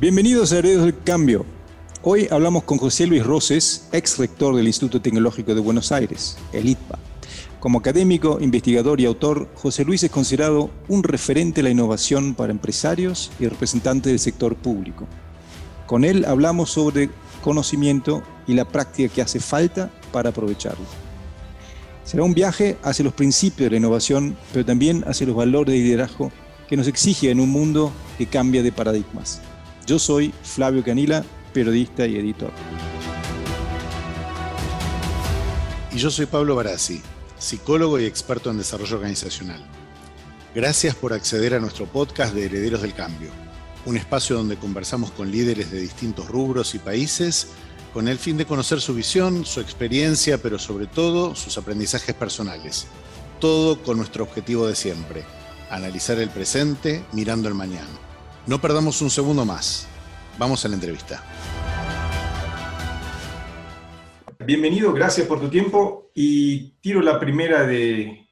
[0.00, 1.44] Bienvenidos a Herederos del Cambio.
[2.02, 6.68] Hoy hablamos con José Luis Roses, ex rector del Instituto Tecnológico de Buenos Aires, el
[6.68, 7.00] ITPA.
[7.58, 12.52] Como académico, investigador y autor, José Luis es considerado un referente de la innovación para
[12.52, 15.08] empresarios y representantes del sector público.
[15.88, 17.10] Con él hablamos sobre
[17.42, 20.86] conocimiento y la práctica que hace falta para aprovecharlo.
[22.04, 25.80] Será un viaje hacia los principios de la innovación, pero también hacia los valores de
[25.80, 26.30] liderazgo
[26.68, 29.40] que nos exige en un mundo que cambia de paradigmas.
[29.88, 32.52] Yo soy Flavio Canila, periodista y editor.
[35.90, 37.00] Y yo soy Pablo Barassi,
[37.38, 39.64] psicólogo y experto en desarrollo organizacional.
[40.54, 43.30] Gracias por acceder a nuestro podcast de Herederos del Cambio,
[43.86, 47.46] un espacio donde conversamos con líderes de distintos rubros y países
[47.94, 52.88] con el fin de conocer su visión, su experiencia, pero sobre todo sus aprendizajes personales.
[53.40, 55.24] Todo con nuestro objetivo de siempre,
[55.70, 58.07] analizar el presente mirando el mañana.
[58.48, 59.86] No perdamos un segundo más.
[60.38, 61.22] Vamos a la entrevista.
[64.42, 68.26] Bienvenido, gracias por tu tiempo y tiro la primera de,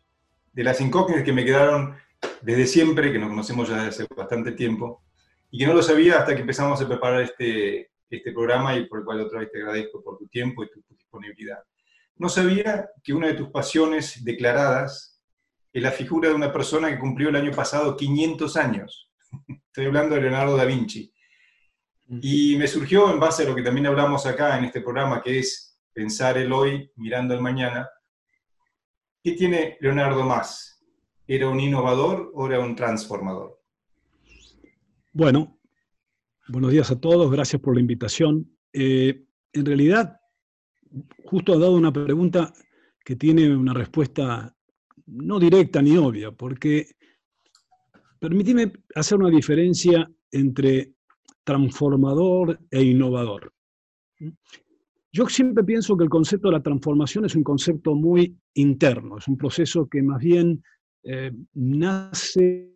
[0.54, 1.96] las incógnitas que me quedaron
[2.40, 5.04] desde siempre, que nos conocemos ya desde hace bastante tiempo,
[5.50, 9.00] y que no lo sabía hasta que empezamos a preparar este, este programa y por
[9.00, 11.58] el cual otra vez te agradezco por tu tiempo y tu disponibilidad.
[12.16, 15.20] No sabía que una de tus pasiones declaradas
[15.74, 19.10] es la figura de una persona que cumplió el año pasado 500 años.
[19.76, 21.12] Estoy hablando de Leonardo da Vinci.
[22.22, 25.40] Y me surgió en base a lo que también hablamos acá en este programa, que
[25.40, 27.86] es pensar el hoy mirando el mañana.
[29.22, 30.82] ¿Qué tiene Leonardo más?
[31.26, 33.60] ¿Era un innovador o era un transformador?
[35.12, 35.60] Bueno,
[36.48, 38.50] buenos días a todos, gracias por la invitación.
[38.72, 40.18] Eh, en realidad,
[41.26, 42.50] justo ha dado una pregunta
[43.04, 44.56] que tiene una respuesta
[45.04, 46.96] no directa ni obvia, porque
[48.18, 50.92] Permíteme hacer una diferencia entre
[51.44, 53.52] transformador e innovador.
[55.12, 59.28] Yo siempre pienso que el concepto de la transformación es un concepto muy interno, es
[59.28, 60.62] un proceso que más bien
[61.04, 62.74] eh, nace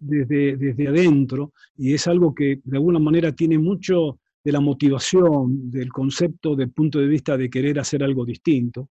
[0.00, 5.70] desde, desde adentro y es algo que de alguna manera tiene mucho de la motivación,
[5.70, 8.90] del concepto, del punto de vista de querer hacer algo distinto.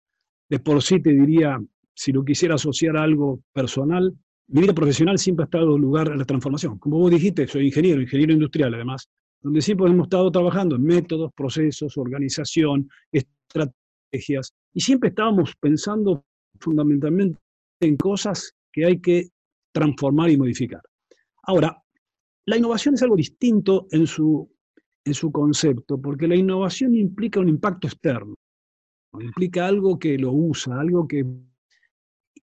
[0.51, 1.63] De por sí te diría,
[1.95, 4.13] si lo quisiera asociar a algo personal,
[4.49, 6.79] mi vida profesional siempre ha estado lugar a la transformación.
[6.79, 9.09] Como vos dijiste, soy ingeniero, ingeniero industrial además,
[9.43, 16.25] donde siempre hemos estado trabajando en métodos, procesos, organización, estrategias, y siempre estábamos pensando
[16.61, 17.39] fundamentalmente
[17.81, 19.29] en cosas que hay que
[19.73, 20.83] transformar y modificar.
[21.43, 21.83] Ahora,
[22.47, 24.51] la innovación es algo distinto en su,
[25.05, 28.35] en su concepto, porque la innovación implica un impacto externo,
[29.21, 31.25] implica algo que lo usa, algo que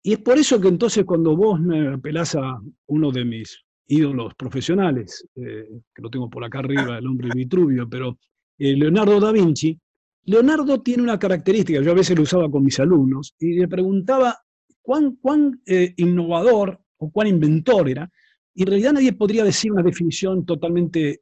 [0.08, 4.34] y es por eso que entonces cuando vos me apelás a uno de mis ídolos
[4.36, 8.18] profesionales, eh, que lo tengo por acá arriba, el hombre Vitruvio, pero
[8.56, 9.78] eh, Leonardo da Vinci,
[10.24, 14.34] Leonardo tiene una característica, yo a veces lo usaba con mis alumnos, y le preguntaba
[14.80, 18.10] cuán, cuán eh, innovador o cuán inventor era,
[18.54, 21.20] y en realidad nadie podría decir una definición totalmente,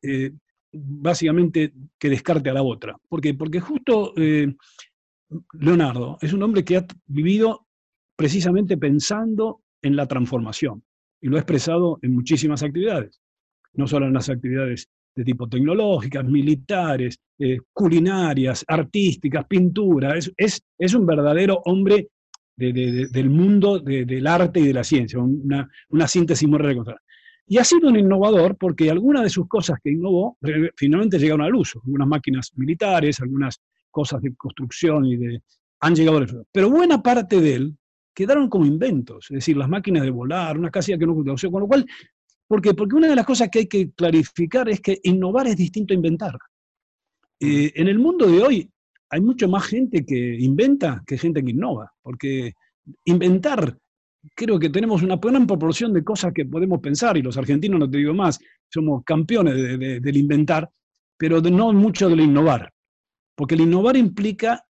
[0.73, 2.97] básicamente, que descarte a la otra.
[3.09, 3.35] ¿Por qué?
[3.35, 4.15] Porque justo
[5.55, 7.66] Leonardo es un hombre que ha vivido
[8.17, 10.83] precisamente pensando en la transformación.
[11.21, 13.21] Y lo ha expresado en muchísimas actividades,
[13.75, 20.17] no solo en las actividades de tipo tecnológicas, militares, eh, culinarias, artísticas, pintura.
[20.17, 22.09] Es, es, un verdadero hombre
[22.57, 27.01] del mundo del arte y de la ciencia, una, una síntesis muy reconocida.
[27.49, 30.37] Y ha sido un innovador porque algunas de sus cosas que innovó
[30.75, 31.81] finalmente llegaron al uso.
[31.85, 33.61] Algunas máquinas militares, algunas
[33.91, 35.43] cosas de construcción y de...
[35.81, 36.47] han llegado al uso.
[36.51, 37.77] Pero buena parte de él
[38.17, 41.61] quedaron como inventos, es decir, las máquinas de volar, una casilla que no conoció, con
[41.61, 41.87] lo cual,
[42.49, 42.73] ¿por qué?
[42.73, 45.97] Porque una de las cosas que hay que clarificar es que innovar es distinto a
[45.97, 46.39] inventar.
[47.39, 48.71] Eh, en el mundo de hoy
[49.11, 52.55] hay mucho más gente que inventa que gente que innova, porque
[53.05, 53.77] inventar,
[54.35, 57.91] creo que tenemos una buena proporción de cosas que podemos pensar, y los argentinos, no
[57.91, 60.71] te digo más, somos campeones del inventar,
[61.19, 62.73] pero no mucho del innovar,
[63.35, 64.65] porque el innovar implica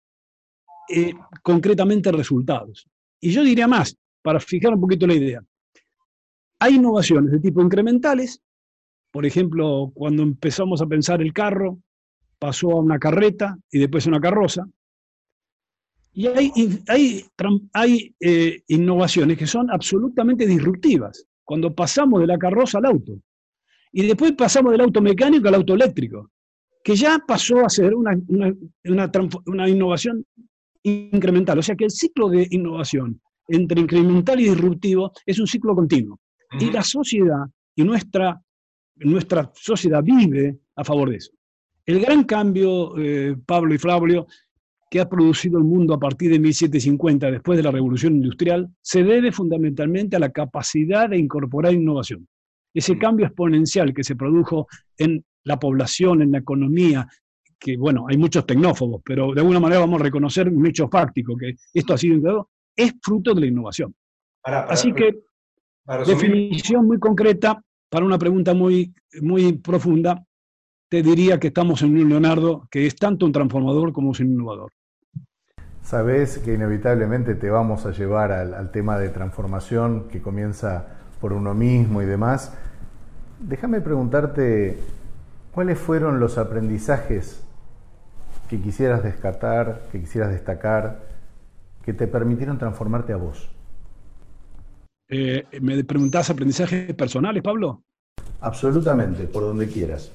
[0.89, 1.15] eh,
[1.45, 2.89] concretamente resultados.
[3.21, 5.43] Y yo diría más, para fijar un poquito la idea.
[6.59, 8.41] Hay innovaciones de tipo incrementales,
[9.11, 11.79] por ejemplo, cuando empezamos a pensar el carro,
[12.39, 14.67] pasó a una carreta y después a una carroza.
[16.13, 16.53] Y hay,
[16.89, 17.25] hay,
[17.73, 23.19] hay eh, innovaciones que son absolutamente disruptivas, cuando pasamos de la carroza al auto.
[23.93, 26.31] Y después pasamos del auto mecánico al auto eléctrico,
[26.83, 30.27] que ya pasó a ser una, una, innovación
[30.87, 31.59] incremental.
[31.59, 36.21] O sea que el ciclo de innovación entre incremental y disruptivo es un ciclo continuo.
[36.59, 37.45] Y la sociedad,
[37.75, 38.41] y nuestra,
[38.97, 41.33] nuestra sociedad vive a favor de eso.
[41.85, 44.27] El gran cambio, eh, Pablo y Flavio,
[44.91, 49.03] que ha producido el mundo a partir de 1750, después de la revolución industrial, se
[49.03, 52.29] debe fundamentalmente a la capacidad de incorporar innovación.
[52.73, 52.99] Ese mm.
[52.99, 57.09] cambio exponencial que se produjo en la población, en la economía,
[57.59, 61.37] que bueno, hay muchos tecnófobos, pero de alguna manera vamos a reconocer un hecho fáctico,
[61.37, 63.95] que esto ha sido integrado, es fruto de la innovación.
[64.43, 65.23] Así que,
[66.07, 70.25] definición muy concreta, para una pregunta muy, muy profunda,
[70.89, 74.71] te diría que estamos en un Leonardo que es tanto un transformador como un innovador.
[75.83, 80.87] Sabes que inevitablemente te vamos a llevar al, al tema de transformación que comienza
[81.21, 82.57] por uno mismo y demás.
[83.41, 84.79] Déjame preguntarte,
[85.53, 87.46] ¿cuáles fueron los aprendizajes
[88.49, 91.07] que quisieras descartar, que quisieras destacar,
[91.85, 93.49] que te permitieron transformarte a vos?
[95.09, 97.85] Eh, ¿Me preguntás aprendizajes personales, Pablo?
[98.41, 100.11] Absolutamente, por donde quieras.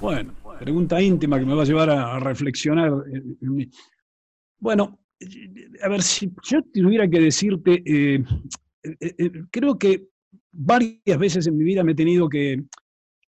[0.00, 2.92] Bueno, pregunta íntima que me va a llevar a, reflexionar.
[4.58, 4.98] Bueno,
[5.82, 8.22] a ver, si yo tuviera que decirte, eh,
[9.00, 10.08] eh, creo que
[10.52, 12.64] varias veces en mi vida me he tenido que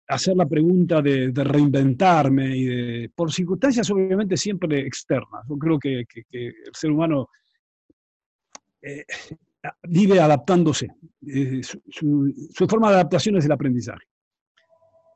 [0.07, 5.45] hacer la pregunta de, reinventarme y de, por circunstancias obviamente siempre externas.
[5.49, 7.29] Yo creo que, el ser humano
[8.81, 9.05] eh,
[9.83, 10.87] vive adaptándose.
[11.27, 12.33] Eh, su,
[12.67, 14.05] forma de adaptación es el aprendizaje.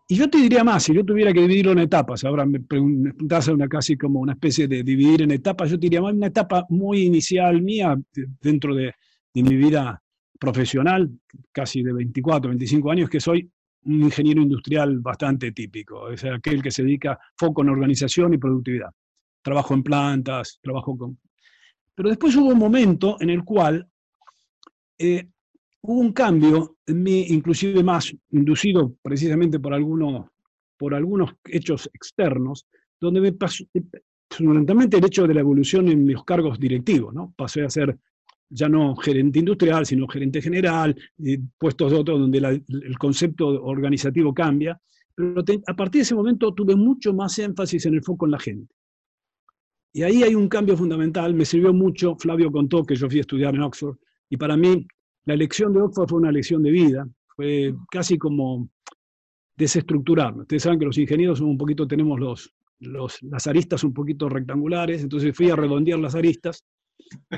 [0.09, 3.47] Y yo te diría más, si yo tuviera que dividirlo en etapas, ahora me preguntas
[3.47, 6.65] una casi como una especie de dividir en etapas, yo te diría más una etapa
[6.67, 7.97] muy inicial mía
[8.41, 8.93] dentro de,
[9.33, 10.03] de mi vida
[10.37, 11.09] profesional,
[11.53, 13.49] casi de 24, 25 años, que soy
[13.83, 18.91] un ingeniero industrial bastante típico, es aquel que se dedica foco en organización y productividad.
[19.41, 21.19] Trabajo en plantas, trabajo con...
[21.95, 23.87] Pero después hubo un momento en el cual
[24.97, 25.27] eh,
[25.81, 30.27] hubo un cambio en inclusive más inducido precisamente por algunos,
[30.77, 32.67] por algunos hechos externos,
[32.99, 33.63] donde me pasó,
[34.29, 37.33] fundamentalmente el hecho de la evolución en mis cargos directivos, ¿no?
[37.35, 37.97] Pasé a ser
[38.51, 40.95] ya no gerente industrial, sino gerente general,
[41.57, 42.37] puestos de otros donde
[42.67, 44.79] el concepto organizativo cambia.
[45.15, 48.39] Pero a partir de ese momento tuve mucho más énfasis en el foco en la
[48.39, 48.73] gente.
[49.93, 53.21] Y ahí hay un cambio fundamental, me sirvió mucho, Flavio contó que yo fui a
[53.21, 53.97] estudiar en Oxford,
[54.29, 54.87] y para mí
[55.25, 58.69] la elección de Oxford fue una lección de vida, fue casi como
[59.57, 60.41] desestructurarme.
[60.43, 64.29] Ustedes saben que los ingenieros son un poquito, tenemos los, los, las aristas un poquito
[64.29, 66.65] rectangulares, entonces fui a redondear las aristas.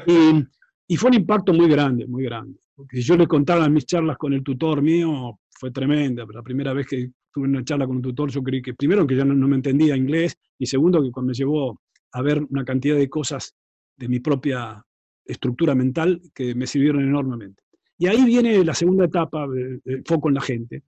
[0.08, 0.46] Y
[0.94, 2.60] y fue un impacto muy grande, muy grande.
[2.76, 6.24] Porque si yo le contaba mis charlas con el tutor mío, fue tremenda.
[6.32, 9.16] La primera vez que tuve una charla con un tutor, yo creí que, primero, que
[9.16, 11.82] ya no, me entendía inglés, y segundo, que cuando me llevó
[12.12, 13.56] a ver una cantidad de cosas
[13.98, 14.86] de mi propia
[15.26, 17.64] estructura mental que me sirvieron enormemente.
[17.98, 19.48] Y ahí viene la segunda etapa,
[19.86, 20.84] el foco en la gente.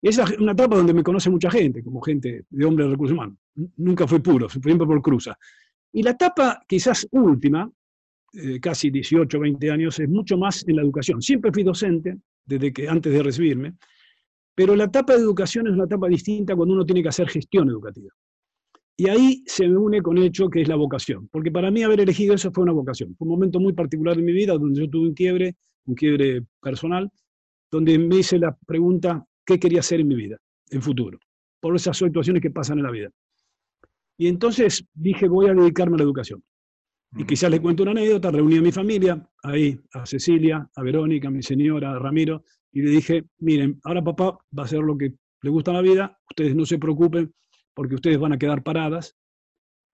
[0.00, 3.36] Es una etapa donde me conoce mucha gente, como gente de hombre de recursos humanos.
[3.76, 5.36] Nunca fue puro, siempre por cruza.
[5.92, 7.68] Y la etapa quizás última,
[8.34, 11.22] eh, casi 18, 20 años, es mucho más en la educación.
[11.22, 13.74] Siempre fui docente, desde que antes de recibirme,
[14.54, 17.68] pero la etapa de educación es una etapa distinta cuando uno tiene que hacer gestión
[17.68, 18.10] educativa.
[18.96, 21.84] Y ahí se me une con el hecho que es la vocación, porque para mí
[21.84, 23.14] haber elegido eso fue una vocación.
[23.16, 25.54] Fue un momento muy particular de mi vida donde yo tuve un quiebre,
[25.86, 27.08] un quiebre personal,
[27.70, 30.38] donde me hice la pregunta, ¿qué quería hacer en mi vida,
[30.70, 31.20] en futuro?
[31.60, 33.10] Por esas situaciones que pasan en la vida.
[34.16, 36.42] Y entonces dije, voy a dedicarme a la educación.
[37.12, 41.28] Y quizás les cuento una anécdota, reuní a mi familia, ahí, a Cecilia, a Verónica,
[41.28, 44.96] a mi señora, a Ramiro, y le dije, miren, ahora papá va a hacer lo
[44.96, 47.32] que le gusta a la vida, ustedes no se preocupen
[47.74, 49.16] porque ustedes van a quedar paradas.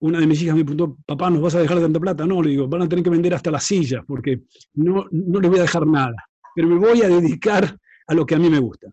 [0.00, 2.26] Una de mis hijas me preguntó, papá, ¿nos vas a dejar de tanta plata?
[2.26, 4.42] No, le digo, van a tener que vender hasta las sillas porque
[4.75, 6.16] no, no les voy a dejar nada,
[6.54, 8.90] pero me voy a dedicar a lo que a mí me gusta.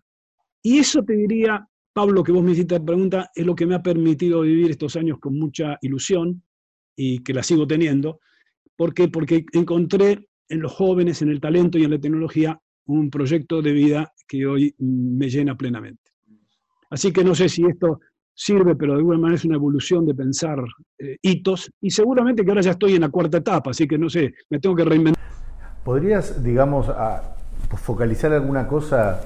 [0.62, 3.74] Y eso te diría, Pablo, que vos me hiciste la pregunta, es lo que me
[3.74, 6.42] ha permitido vivir estos años con mucha ilusión,
[6.96, 8.20] y que la sigo teniendo.
[8.76, 9.08] ¿Por qué?
[9.08, 13.72] Porque encontré en los jóvenes, en el talento y en la tecnología un proyecto de
[13.72, 16.10] vida que hoy me llena plenamente.
[16.90, 18.00] Así que no sé si esto
[18.34, 20.58] sirve, pero de alguna manera es una evolución de pensar
[20.98, 24.08] eh, hitos y seguramente que ahora ya estoy en la cuarta etapa, así que no
[24.08, 25.22] sé, me tengo que reinventar.
[25.84, 26.86] ¿Podrías, digamos,
[27.76, 29.20] focalizar alguna cosa,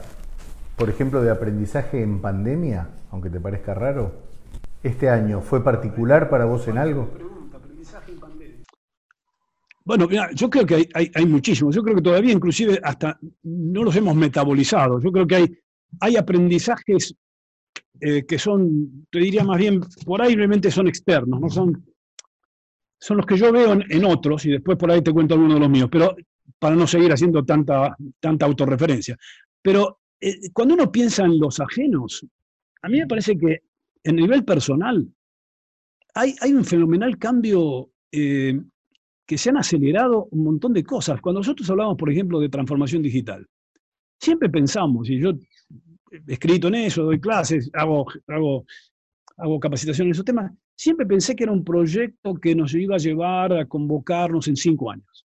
[0.76, 4.12] por ejemplo, de aprendizaje en pandemia, aunque te parezca raro?
[4.82, 7.10] ¿Este año fue particular para vos en algo?
[9.86, 11.72] Bueno, yo creo que hay, muchísimos.
[11.72, 15.00] Yo creo que todavía inclusive hasta no los hemos metabolizado.
[15.00, 15.60] Yo creo que
[16.00, 17.14] hay, aprendizajes
[18.00, 21.86] eh, que son, te diría más bien, por ahí realmente son externos, no son,
[22.98, 25.60] son los que yo veo en, otros y después por ahí te cuento algunos de
[25.60, 26.16] los míos, pero
[26.58, 29.16] para no seguir haciendo tanta, tanta autorreferencia.
[29.62, 32.26] Pero eh, cuando uno piensa en los ajenos,
[32.82, 33.60] a mí me parece que
[34.02, 35.08] en nivel personal,
[36.12, 38.60] hay, hay un fenomenal cambio eh,
[39.26, 41.20] que se han acelerado un montón de cosas.
[41.20, 43.46] Cuando nosotros hablamos, por ejemplo, de transformación digital,
[44.18, 48.64] siempre pensamos, y yo he escrito en eso, doy clases, hago, hago,
[49.36, 52.98] hago capacitación en esos temas, siempre pensé que era un proyecto que nos iba a
[52.98, 55.26] llevar a convocarnos en cinco años.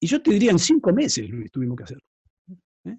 [0.00, 1.98] Y yo te diría, en cinco meses lo tuvimos que hacer.
[2.86, 2.98] ¿eh?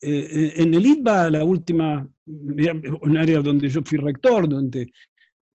[0.00, 4.92] Eh, en el ITBA, la última, un área donde yo fui rector, donde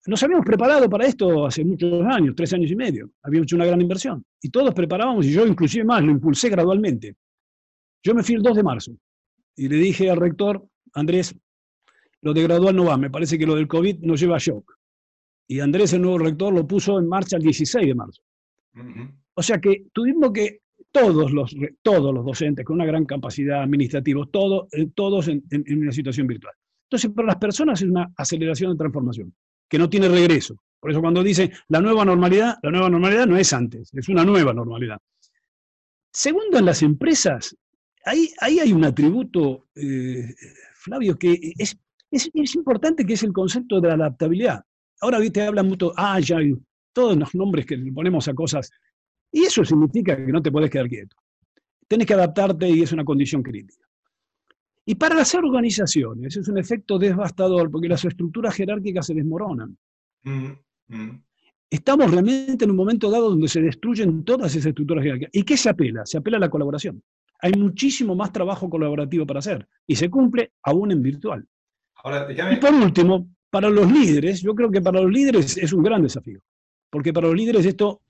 [0.08, 3.12] nos habíamos preparado para esto hace muchos años, tres años y medio.
[3.22, 4.26] Habíamos hecho una gran inversión.
[4.42, 7.16] Y todos preparábamos, y yo inclusive más, lo impulsé gradualmente.
[8.04, 8.92] Yo me fui el 2 de marzo
[9.56, 11.36] y le dije al rector, Andrés,
[12.22, 14.74] lo de gradual no va, me parece que lo del COVID nos lleva a shock.
[15.48, 18.24] Y Andrés, el nuevo rector, lo puso en marcha el 16 de marzo.
[19.36, 24.26] O sea que tuvimos que todos los, todos los docentes con una gran capacidad administrativa,
[24.32, 26.54] todo, eh, todos en, en una situación virtual.
[26.86, 29.34] Entonces, para las personas es una aceleración de transformación
[29.72, 30.62] que no tiene regreso.
[30.82, 34.26] Por eso cuando dice la nueva normalidad, la nueva normalidad no es antes, es una
[34.26, 34.98] nueva normalidad.
[36.12, 37.56] Segundo, en las empresas,
[38.04, 40.36] ahí, ahí hay un atributo, eh,
[40.74, 41.78] Flavio, que es,
[42.12, 44.62] es, importante, que es el concepto de la adaptabilidad.
[45.00, 46.38] Ahora te hablan mucho, ah, ya,
[46.92, 48.70] todos los nombres que le ponemos a cosas,
[49.32, 51.16] y eso significa que no te puedes quedar quieto.
[51.88, 53.88] Tienes que adaptarte y es una condición crítica.
[54.86, 59.78] Y para las organizaciones es un efecto devastador porque las estructuras jerárquicas se desmoronan.
[60.24, 60.52] Mm,
[60.88, 61.24] mm.
[61.70, 65.32] Estamos realmente en un momento dado donde se destruyen todas esas estructuras jerárquicas.
[65.34, 66.06] ¿Y qué se apela?
[66.06, 67.02] Se apela a la colaboración.
[67.40, 71.48] Hay muchísimo más trabajo colaborativo para hacer y se cumple aún en virtual.
[72.52, 76.02] Y por último, para los líderes, yo creo que para los líderes es un gran
[76.02, 76.40] desafío,
[76.90, 78.02] porque para los líderes esto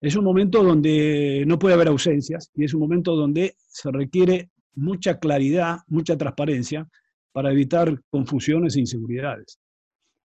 [0.00, 4.50] es un momento donde no puede haber ausencias y es un momento donde se requiere
[4.74, 6.88] mucha claridad, mucha transparencia
[7.32, 9.58] para evitar confusiones e inseguridades.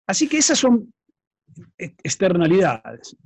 [0.07, 0.93] Así que esas son
[1.77, 3.17] externalidades.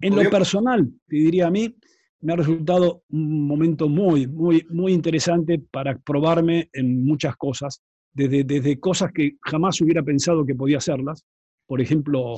[0.00, 1.74] En lo personal, te diría a mí,
[2.22, 8.44] me ha resultado un momento muy, muy, muy interesante para probarme en muchas cosas, desde,
[8.44, 11.24] desde cosas que jamás hubiera pensado que podía hacerlas,
[11.66, 12.34] por ejemplo,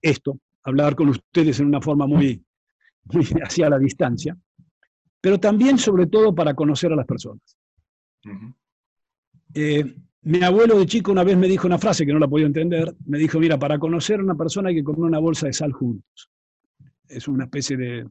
[0.00, 2.42] esto, hablar con ustedes en una forma muy,
[3.12, 4.36] muy hacia la distancia,
[5.20, 7.56] pero también sobre todo para conocer a las personas.
[9.54, 12.46] Eh, mi abuelo de chico una vez me dijo una frase que no la podía
[12.46, 12.94] entender.
[13.06, 15.72] Me dijo, mira, para conocer a una persona hay que comer una bolsa de sal
[15.72, 16.30] juntos.
[17.08, 18.06] Es una especie de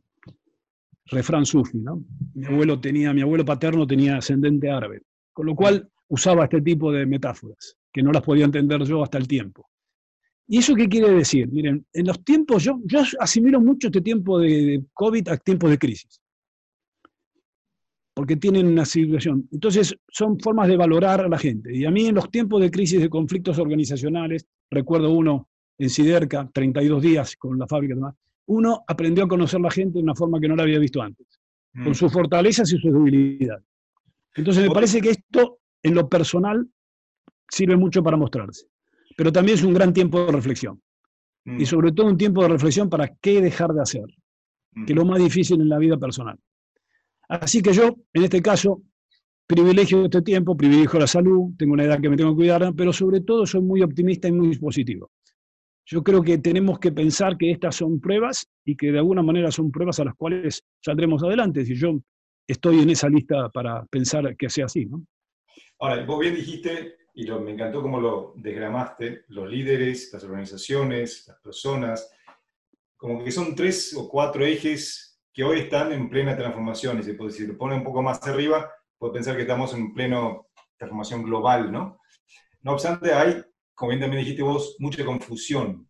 [1.05, 2.03] refrán sufi, ¿no?
[2.33, 5.01] Mi abuelo tenía, mi abuelo paterno tenía ascendente árabe,
[5.33, 9.17] con lo cual usaba este tipo de metáforas, que no las podía entender yo hasta
[9.17, 9.67] el tiempo.
[10.47, 11.47] ¿Y eso qué quiere decir?
[11.47, 15.77] Miren, en los tiempos, yo, yo asimilo mucho este tiempo de COVID a tiempos de
[15.77, 16.19] crisis
[18.19, 19.47] porque tienen una situación.
[19.49, 21.73] Entonces, son formas de valorar a la gente.
[21.73, 25.47] Y a mí en los tiempos de crisis de conflictos organizacionales, recuerdo uno
[25.77, 27.95] en Siderca, 32 días con la fábrica,
[28.47, 31.01] uno aprendió a conocer a la gente de una forma que no la había visto
[31.01, 31.39] antes,
[31.71, 31.95] con mm.
[31.95, 33.63] sus fortalezas y sus debilidades.
[34.35, 36.67] Entonces, me parece que esto, en lo personal,
[37.47, 38.65] sirve mucho para mostrarse.
[39.15, 40.81] Pero también es un gran tiempo de reflexión.
[41.45, 41.65] Y mm.
[41.65, 44.07] sobre todo un tiempo de reflexión para qué dejar de hacer,
[44.85, 46.37] que es lo más difícil en la vida personal.
[47.29, 48.81] Así que yo, en este caso,
[49.47, 52.91] privilegio este tiempo, privilegio la salud, tengo una edad que me tengo que cuidar, pero
[52.91, 55.11] sobre todo soy muy optimista y muy positivo.
[55.85, 59.51] Yo creo que tenemos que pensar que estas son pruebas y que de alguna manera
[59.51, 61.65] son pruebas a las cuales saldremos adelante.
[61.65, 61.99] Si yo
[62.47, 64.85] estoy en esa lista para pensar que sea así.
[64.85, 65.05] ¿no?
[65.79, 71.39] Ahora, vos bien dijiste, y me encantó cómo lo desgramaste, los líderes, las organizaciones, las
[71.39, 72.11] personas,
[72.97, 75.08] como que son tres o cuatro ejes
[75.39, 78.21] que hoy están en plena transformación, y se puede, si lo pone un poco más
[78.27, 81.97] arriba, puede pensar que estamos en pleno transformación global, ¿no?
[82.61, 83.41] No obstante, hay,
[83.73, 85.89] como bien también dijiste vos, mucha confusión.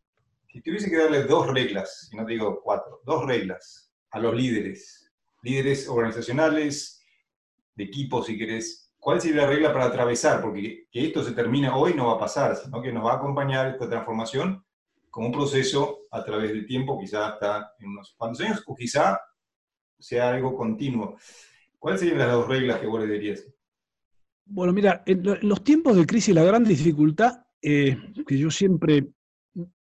[0.49, 5.11] Si tuviese que darle dos reglas, y no digo cuatro, dos reglas a los líderes,
[5.41, 7.03] líderes organizacionales,
[7.73, 10.43] de equipos, si querés, ¿cuál sería la regla para atravesar?
[10.43, 13.17] Porque que esto se termina hoy no va a pasar, sino que nos va a
[13.17, 14.63] acompañar esta transformación
[15.09, 19.19] como un proceso a través del tiempo, quizá hasta en unos cuantos años, o quizá
[19.99, 21.17] sea algo continuo.
[21.77, 23.45] ¿Cuáles serían las dos reglas que vos le dirías?
[24.45, 29.09] Bueno, mira, en los tiempos de crisis la gran dificultad eh, que yo siempre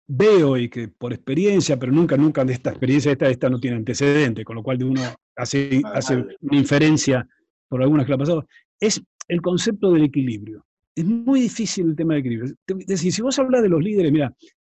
[0.07, 3.77] veo y que por experiencia, pero nunca, nunca de esta experiencia, esta, esta no tiene
[3.77, 5.03] antecedente, con lo cual de uno
[5.37, 7.29] hace, hace una inferencia
[7.69, 8.47] por algunas que le ha pasado,
[8.81, 10.65] es el concepto del equilibrio.
[10.95, 12.55] Es muy difícil el tema del equilibrio.
[12.67, 14.35] Es decir, si vos hablas de los líderes, mira,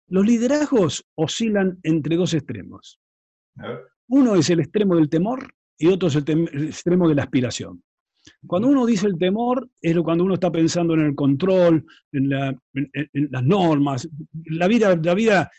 [0.09, 2.99] los liderazgos oscilan entre dos extremos.
[4.09, 7.83] Uno es el extremo del temor y otro es el, extremo de la aspiración.
[8.47, 13.45] Cuando uno dice el temor, es cuando uno está pensando en el control, en, las
[13.45, 14.09] normas.
[14.51, 15.51] La vida, la vida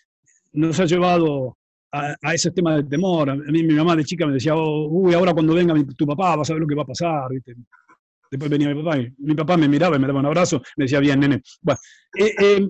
[0.53, 1.58] nos ha llevado
[1.91, 3.29] a, ese tema del temor.
[3.29, 6.36] A mí mi mamá de chica me decía, oh, uy, ahora cuando venga tu papá
[6.36, 7.29] vas a ver lo que va a pasar.
[8.32, 10.86] Después venía mi papá y mi papá me miraba y me daba un abrazo, me
[10.86, 11.41] decía, bien, nene.
[12.18, 12.70] Eh, eh,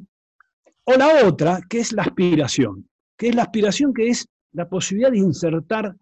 [0.86, 5.12] o la otra, que es la aspiración, que es la aspiración que es la posibilidad
[5.12, 5.96] de insertar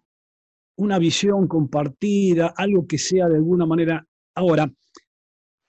[0.76, 4.06] una visión compartida, algo que sea de alguna manera.
[4.34, 4.70] Ahora,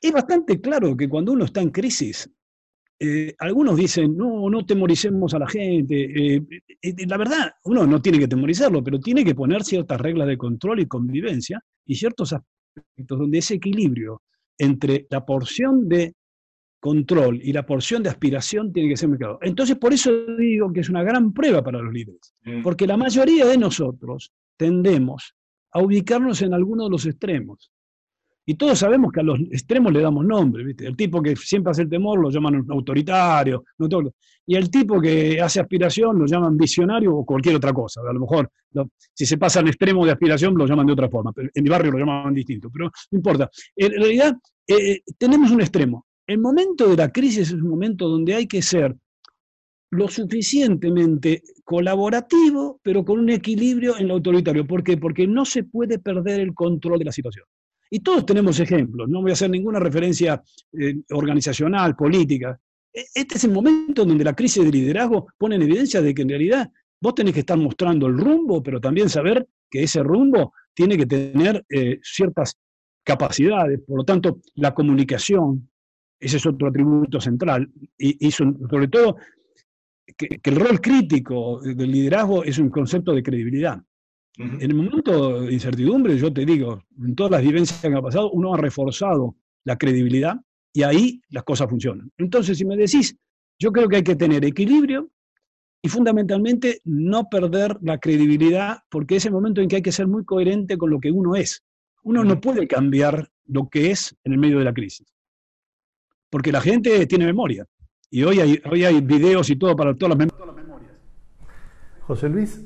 [0.01, 2.29] es bastante claro que cuando uno está en crisis,
[3.01, 6.36] eh, algunos dicen, no, no temoricemos a la gente.
[6.36, 6.41] Eh,
[6.81, 10.38] eh, la verdad, uno no tiene que temorizarlo, pero tiene que poner ciertas reglas de
[10.38, 14.21] control y convivencia y ciertos aspectos donde ese equilibrio
[14.57, 16.13] entre la porción de
[16.79, 19.39] control y la porción de aspiración tiene que ser muy claro.
[19.41, 22.62] Entonces, por eso digo que es una gran prueba para los líderes, mm.
[22.62, 25.36] porque la mayoría de nosotros tendemos
[25.71, 27.71] a ubicarnos en alguno de los extremos.
[28.45, 30.88] Y todos sabemos que a los extremos le damos nombre, ¿viste?
[30.88, 34.15] El tipo que siempre hace el temor lo llaman autoritario, no todo,
[34.48, 38.01] y el tipo que hace aspiración lo llaman visionario o cualquier otra cosa.
[38.01, 38.50] A lo mejor,
[39.13, 41.31] si se pasa al extremo de aspiración, lo llaman de otra forma.
[41.53, 43.48] En mi barrio lo llaman distinto, pero no importa.
[43.75, 44.36] En realidad,
[44.67, 46.07] eh, tenemos un extremo.
[46.29, 48.95] El momento de la crisis es un momento donde hay que ser
[49.89, 54.67] lo suficientemente colaborativo, pero con un equilibrio en lo autoritario.
[54.67, 54.95] ¿Por qué?
[54.95, 57.48] Porque no se puede perder el control de la situación.
[57.89, 60.39] Y todos tenemos ejemplos, no voy a hacer ninguna referencia
[60.79, 62.59] eh, organizacional, política.
[62.93, 66.21] E, este es el momento donde la crisis de liderazgo pone en evidencia de que
[66.21, 66.69] en realidad
[67.01, 71.07] vos tenés que estar mostrando el rumbo, pero también saber que ese rumbo tiene que
[71.07, 72.55] tener eh, ciertas
[73.03, 73.79] capacidades.
[73.81, 75.67] Por lo tanto, la comunicación,
[76.19, 79.17] ese es otro atributo central, y sobre todo
[80.17, 83.81] que, el rol crítico del liderazgo es un concepto de credibilidad.
[84.38, 88.31] En el momento de incertidumbre, yo te digo, en todas las vivencias que han pasado,
[88.31, 89.35] uno ha reforzado
[89.65, 90.39] la credibilidad
[90.71, 92.09] y ahí las cosas funcionan.
[92.17, 93.17] Entonces, si me decís,
[93.57, 95.09] yo creo que hay que tener equilibrio
[95.81, 100.08] y fundamentalmente no perder la credibilidad, porque es el momento en que hay que ser
[100.08, 101.63] muy coherente con lo que uno es.
[102.03, 105.13] Uno no puede cambiar lo que es en el medio de la crisis,
[106.29, 107.65] porque la gente tiene memoria.
[108.11, 110.49] Y hoy hay, hoy hay videos y todo para todas las memorias.
[112.01, 112.65] José Luis,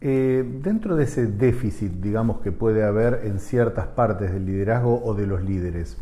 [0.00, 5.14] eh, dentro de ese déficit, digamos, que puede haber en ciertas partes del liderazgo o
[5.14, 5.98] de los líderes,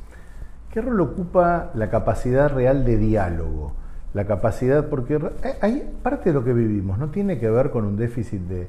[0.70, 3.74] ¿qué rol ocupa la capacidad real de diálogo?
[4.14, 5.18] La capacidad, porque
[5.60, 7.10] hay parte de lo que vivimos, ¿no?
[7.10, 8.68] Tiene que ver con un déficit de,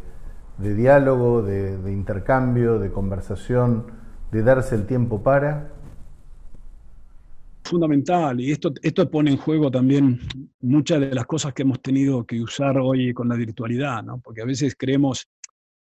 [0.58, 3.86] diálogo, de, de intercambio, de conversación,
[4.32, 5.70] de darse el tiempo para
[7.64, 10.20] fundamental y esto, esto pone en juego también
[10.60, 14.20] muchas de las cosas que hemos tenido que usar hoy con la virtualidad, ¿no?
[14.20, 15.28] porque a veces creemos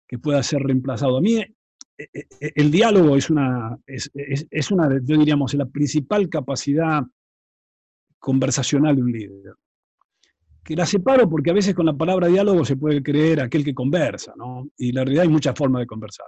[0.07, 1.17] que pueda ser reemplazado.
[1.17, 1.49] A mí eh,
[1.97, 7.03] eh, eh, el diálogo es una, es, es, una, yo diríamos, la principal capacidad
[8.19, 9.55] conversacional de un líder.
[10.63, 13.73] Que la separo porque a veces con la palabra diálogo se puede creer aquel que
[13.73, 14.69] conversa, ¿no?
[14.77, 16.27] Y la realidad hay muchas formas de conversar.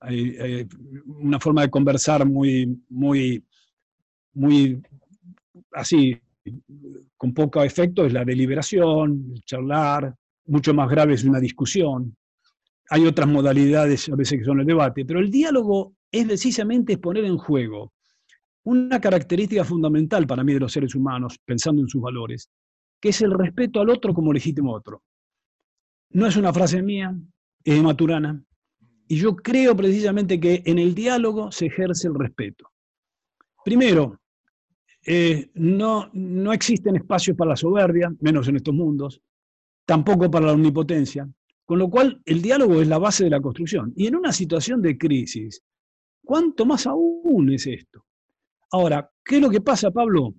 [0.00, 0.68] Hay, hay
[1.06, 3.44] una forma de conversar muy, muy
[4.36, 4.80] muy
[5.72, 6.18] así,
[7.16, 10.14] con poco efecto, es la deliberación, charlar,
[10.46, 12.16] mucho más grave es una discusión.
[12.90, 17.24] Hay otras modalidades a veces que son el debate, pero el diálogo es precisamente poner
[17.24, 17.92] en juego
[18.64, 22.50] una característica fundamental para mí de los seres humanos, pensando en sus valores,
[23.00, 25.02] que es el respeto al otro como legítimo otro.
[26.10, 27.16] No es una frase mía,
[27.64, 28.42] es de Maturana,
[29.08, 32.70] y yo creo precisamente que en el diálogo se ejerce el respeto.
[33.64, 34.20] Primero,
[35.06, 39.20] eh, no, no existen espacios para la soberbia, menos en estos mundos,
[39.84, 41.28] tampoco para la omnipotencia,
[41.64, 43.92] con lo cual el diálogo es la base de la construcción.
[43.96, 45.62] Y en una situación de crisis,
[46.24, 48.04] ¿cuánto más aún es esto?
[48.72, 50.34] Ahora, ¿qué es lo que pasa, Pablo?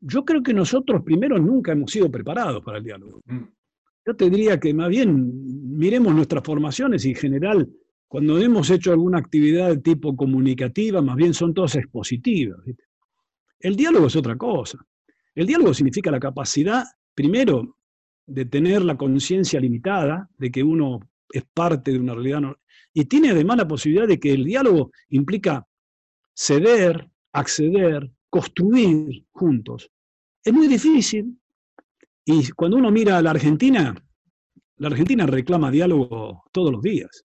[0.00, 3.20] Yo creo que nosotros primero nunca hemos sido preparados para el diálogo.
[3.24, 3.44] Mm.
[4.04, 7.68] Yo te diría que más bien miremos nuestras formaciones y en general,
[8.08, 12.58] cuando hemos hecho alguna actividad de tipo comunicativa, más bien son todas expositivas.
[13.60, 14.78] El diálogo es otra cosa.
[15.34, 17.76] El diálogo significa la capacidad, primero,
[18.26, 22.56] de tener la conciencia limitada de que uno es parte de una realidad.
[22.92, 25.66] y tiene además la posibilidad de que el diálogo implica
[26.34, 29.90] ceder, acceder, construir juntos.
[30.42, 31.38] Es muy difícil.
[32.24, 33.94] Y cuando uno mira a la Argentina,
[34.76, 37.24] la Argentina reclama diálogo todos los días.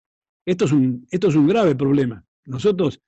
[0.44, 2.24] Esto es un, esto es un grave problema.
[2.46, 3.00] Nosotros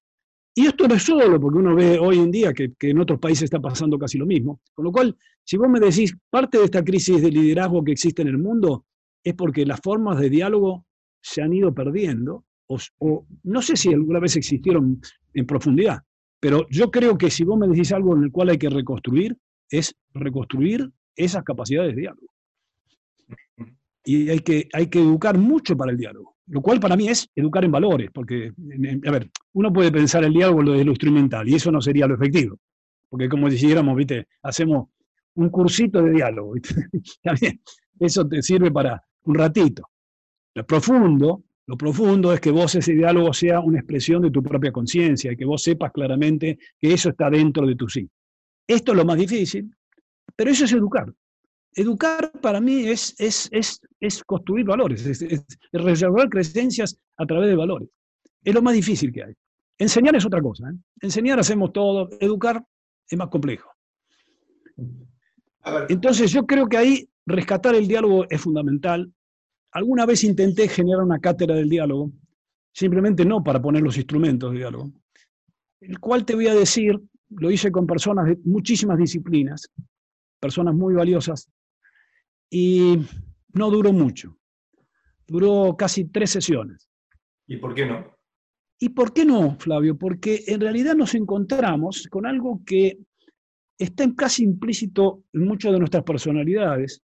[0.59, 3.43] y esto no es solo porque uno ve hoy en día que, en otros países
[3.43, 4.63] está pasando casi lo mismo.
[4.73, 5.15] Con lo cual,
[5.45, 8.87] si vos me decís, parte de esta crisis de liderazgo que existe en el mundo
[9.23, 10.87] es porque las formas de diálogo
[11.21, 14.99] se han ido perdiendo o, no sé si alguna vez existieron
[15.35, 16.01] en profundidad,
[16.41, 19.37] pero yo creo que si vos me decís algo en el cual hay que reconstruir,
[19.71, 22.27] es reconstruir esas capacidades de diálogo.
[24.07, 27.29] Y hay que, hay que educar mucho para el diálogo, lo cual para mí es
[27.35, 28.53] educar en valores, porque,
[29.07, 32.07] a ver, uno puede pensar el diálogo lo de lo instrumental y eso no sería
[32.07, 32.59] lo efectivo,
[33.09, 34.89] porque como dijéramos, viste, hacemos
[35.35, 36.55] un cursito de diálogo,
[38.01, 39.83] eso te sirve para un ratito.
[40.55, 44.71] Lo profundo lo profundo es que vos ese diálogo sea una expresión de tu propia
[44.71, 48.09] conciencia y que vos sepas claramente que eso está dentro de tu sí.
[48.69, 49.75] Esto es lo más difícil,
[50.37, 51.13] pero eso es educar.
[51.77, 53.49] Educar para mí es, es,
[54.01, 57.89] es, construir valores, es, reservar creencias a través de valores.
[58.43, 59.35] Es lo más difícil que hay.
[59.79, 60.71] Enseñar es otra cosa.
[60.71, 60.75] ¿eh?
[61.03, 62.65] Enseñar hacemos todo, educar
[63.09, 63.71] es más complejo.
[65.89, 69.13] Entonces yo creo que ahí rescatar el diálogo es fundamental,
[69.77, 72.11] Alguna vez intenté generar una cátedra del diálogo,
[72.73, 74.91] simplemente no para poner los instrumentos de diálogo,
[75.83, 79.69] el cual te voy a decir, lo hice con personas de muchísimas disciplinas,
[80.41, 81.51] personas muy valiosas,
[82.51, 82.99] y
[83.53, 84.37] no duró mucho.
[85.27, 86.89] Duró casi tres sesiones.
[87.47, 88.17] ¿Y por qué no?
[88.79, 89.97] ¿Y por qué no, Flavio?
[89.97, 92.99] Porque en realidad nos encontramos con algo que
[93.79, 97.03] está casi implícito en muchas de nuestras personalidades,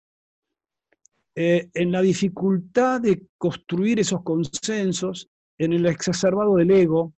[1.34, 7.14] eh, en la dificultad de construir esos consensos, en el exacerbado del ego,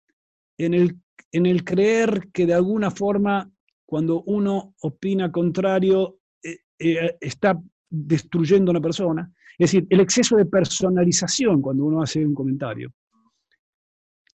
[0.59, 0.97] en el,
[1.33, 3.51] en el creer que de alguna forma
[3.87, 7.61] cuando uno opina contrario eh, eh, está
[7.94, 9.33] destruyendo a una persona.
[9.59, 12.92] Es decir, el exceso de personalización cuando uno hace un comentario.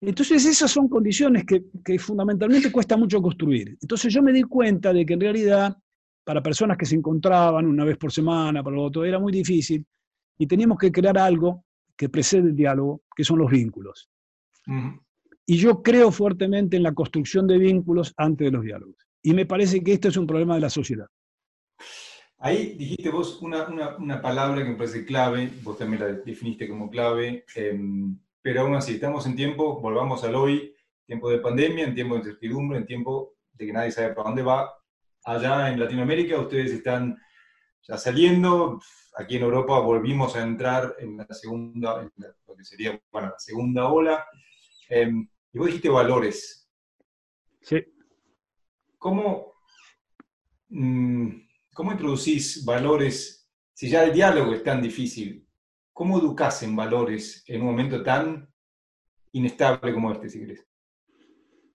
[0.01, 3.79] Entonces esas son condiciones que, que, fundamentalmente cuesta mucho construir.
[3.81, 5.77] Entonces yo me di cuenta de que en realidad
[6.25, 9.87] para personas que se encontraban una vez por semana, para lo otro, era muy difícil
[10.39, 11.65] y teníamos que crear algo
[11.97, 14.11] que precede el diálogo, que son los vínculos.
[15.47, 18.97] Y yo creo fuertemente en la construcción de vínculos antes de los diálogos.
[19.23, 21.07] Y me parece que esto es un problema de la sociedad.
[22.45, 26.91] Ahí dijiste vos una, una, palabra que me parece clave, vos también la definiste como
[26.91, 30.77] clave, em, pero aún así, estamos en tiempo, volvamos al hoy,
[31.07, 34.43] tiempo de pandemia, en tiempo de incertidumbre, en tiempo de que nadie sabe para dónde
[34.43, 34.75] va,
[35.25, 37.17] allá en Latinoamérica, ustedes están
[37.81, 38.79] ya saliendo,
[39.17, 42.07] aquí en Europa volvimos a entrar en la segunda,
[42.47, 44.23] lo que sería, bueno, la segunda ola,
[44.91, 46.71] em, y vos dijiste valores.
[47.63, 47.83] Sí.
[48.99, 49.55] ¿Cómo,
[50.69, 51.44] mm,
[51.75, 55.45] ¿Cómo introducís valores, si ya el diálogo es tan difícil,
[55.93, 58.49] cómo educás en valores en un momento tan
[59.33, 60.65] inestable como este, si querés?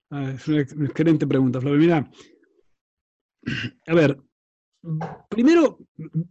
[0.09, 1.79] Ah, es una excelente pregunta, Flavio.
[1.79, 2.09] Mira,
[3.87, 4.17] a ver,
[5.29, 5.79] primero,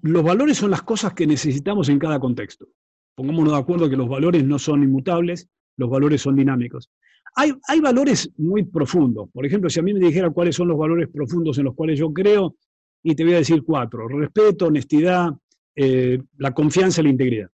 [0.01, 2.67] los valores son las cosas que necesitamos en cada contexto.
[3.15, 6.91] Pongámonos de acuerdo que los valores no son inmutables, los valores son dinámicos.
[7.37, 9.29] Hay, hay, valores muy profundos.
[9.31, 11.99] Por ejemplo, si a mí me dijera cuáles son los valores profundos en los cuales
[11.99, 12.57] yo creo,
[13.03, 14.09] y te voy a decir cuatro.
[14.09, 15.31] Respeto, honestidad,
[15.75, 17.51] eh, la confianza y la integridad.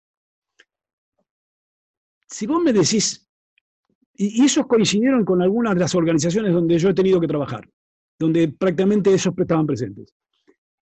[2.27, 3.27] Si vos me decís,
[4.13, 7.67] y, esos coincidieron con algunas de las organizaciones donde yo he tenido que trabajar
[8.21, 10.13] donde prácticamente esos estaban presentes.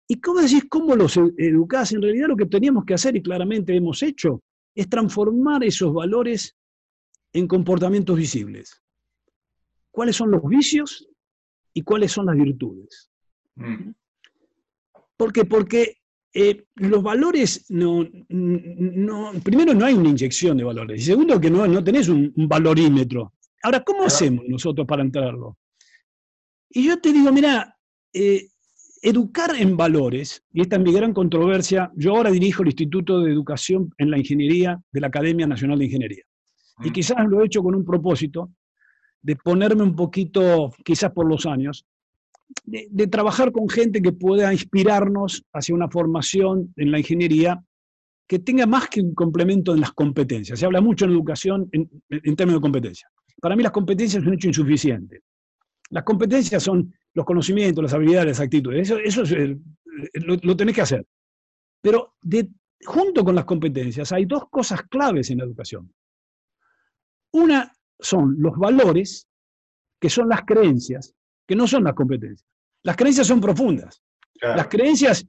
[0.09, 1.93] ¿Y cómo decís cómo los educás?
[1.93, 4.43] En realidad lo que teníamos que hacer, y claramente hemos hecho,
[4.75, 6.57] es transformar esos valores
[7.33, 8.83] en comportamientos visibles.
[9.91, 11.09] ¿Cuáles son los vicios
[11.73, 13.11] y cuáles son las virtudes?
[13.55, 13.91] Mm.
[15.19, 15.45] ¿Por qué?
[15.45, 15.97] Porque
[16.33, 21.03] eh, los valores no, no, Primero, no hay una inyección de valores.
[21.03, 23.33] Y segundo, que no, no tenés un, valorímetro.
[23.65, 25.59] Ahora, ¿cómo hacemos nosotros para entrarlo?
[26.71, 27.77] Y yo te digo, mira,
[28.13, 28.47] eh,
[29.03, 33.33] educar en valores, y esta es mi gran controversia, yo ahora dirijo el Instituto de
[33.33, 36.23] Educación en la Ingeniería de la Academia Nacional de Ingeniería.
[36.85, 36.93] Y mm.
[36.93, 38.53] quizás lo he hecho con un propósito
[39.21, 41.85] de ponerme un poquito, quizás por los años,
[42.65, 47.63] de, trabajar con gente que pueda inspirarnos hacia una formación en la ingeniería
[48.27, 50.59] que tenga más que un complemento en las competencias.
[50.59, 53.11] Se habla mucho en educación en, en términos de competencias.
[53.41, 55.23] Para mí las competencias es un hecho insuficiente.
[55.91, 58.91] Las competencias son los conocimientos, las habilidades, las actitudes.
[58.91, 59.23] Eso,
[60.15, 61.07] lo, tenés que hacer.
[61.81, 62.15] Pero
[62.85, 65.93] junto con las competencias hay dos cosas claves en la educación.
[67.33, 69.29] Una son los valores,
[70.01, 71.15] que son las creencias,
[71.49, 72.47] que no son las competencias.
[72.85, 74.03] Las creencias son profundas.
[74.41, 75.27] Las creencias,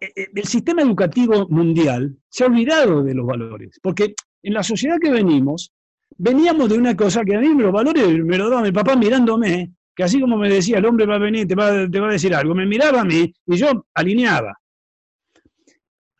[0.00, 4.62] eh, eh, el sistema educativo mundial se ha olvidado de los valores, porque en la
[4.62, 5.72] sociedad que venimos,
[6.18, 9.72] veníamos de una cosa que a mí los valores me lo daba mi papá mirándome,
[9.94, 12.12] que así como me decía, el hombre va a venir, te va, te va a
[12.12, 14.58] decir algo, me miraba a mí y yo alineaba.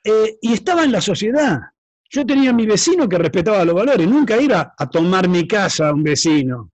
[0.05, 1.61] Eh, y estaba en la sociedad.
[2.09, 5.89] Yo tenía a mi vecino que respetaba los valores, nunca iba a tomar mi casa
[5.89, 6.72] a un vecino.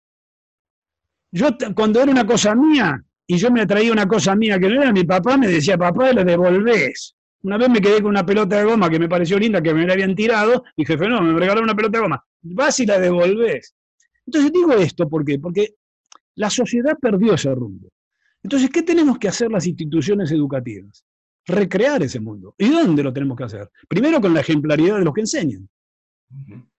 [1.30, 4.82] Yo cuando era una cosa mía y yo me traía una cosa mía que no
[4.82, 7.14] era mi papá, me decía, papá, le devolvés.
[7.42, 9.86] Una vez me quedé con una pelota de goma que me pareció linda, que me
[9.86, 12.24] la habían tirado, y jefe, no, me regaló una pelota de goma.
[12.42, 13.74] Vas y la devolvés.
[14.26, 15.38] Entonces digo esto, ¿por qué?
[15.38, 15.74] Porque
[16.34, 17.88] la sociedad perdió ese rumbo.
[18.42, 21.04] Entonces, ¿qué tenemos que hacer las instituciones educativas?
[21.46, 22.54] Recrear ese mundo.
[22.56, 23.70] ¿Y dónde lo tenemos que hacer?
[23.88, 25.68] Primero con la ejemplaridad de los que enseñan.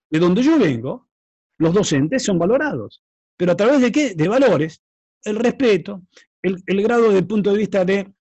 [0.10, 1.10] De donde yo vengo,
[1.58, 3.04] los docentes son valorados.
[3.40, 4.16] ¿Pero a través de qué?
[4.16, 4.82] De valores.
[5.24, 6.04] El respeto,
[6.42, 8.14] el, grado de punto de vista de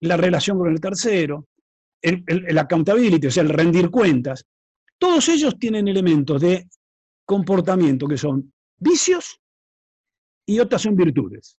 [0.00, 1.48] la relación con el tercero,
[2.02, 4.44] el, el, accountability, o sea, el rendir cuentas.
[4.98, 6.68] Todos ellos tienen elementos de
[7.24, 9.40] comportamiento que son vicios
[10.44, 11.56] y otras son virtudes.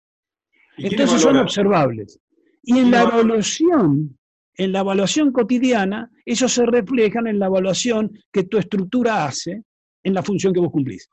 [0.77, 2.19] Entonces son observables.
[2.61, 4.15] Y en la evaluación,
[4.53, 9.63] en la evaluación cotidiana, eso se reflejan en la evaluación que tu estructura hace
[10.03, 11.09] en la función que vos cumplís.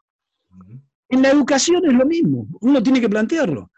[1.15, 3.71] En la educación es lo mismo, uno tiene que plantearlo.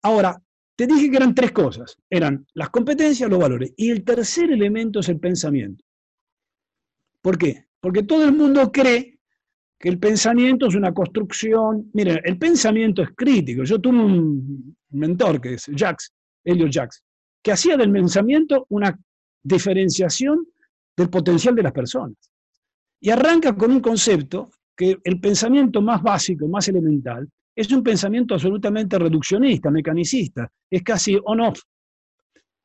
[0.00, 0.42] Ahora,
[0.74, 5.00] te dije que eran tres cosas, eran las competencias, los valores, y el tercer elemento
[5.00, 5.84] es el pensamiento.
[7.20, 7.66] ¿Por qué?
[7.78, 9.18] Porque todo el mundo cree
[9.78, 11.90] que el pensamiento es una construcción.
[11.92, 13.64] Miren, el pensamiento es crítico.
[13.64, 17.04] Yo tuve un mentor que es Jacques, Elliot Jacques,
[17.42, 18.98] que hacía del pensamiento una
[19.42, 20.46] diferenciación
[20.96, 22.16] del potencial de las personas.
[22.98, 24.48] Y arranca con un concepto
[24.78, 31.18] que el pensamiento más básico, más elemental, es un pensamiento absolutamente reduccionista, mecanicista, es casi
[31.24, 31.60] on-off.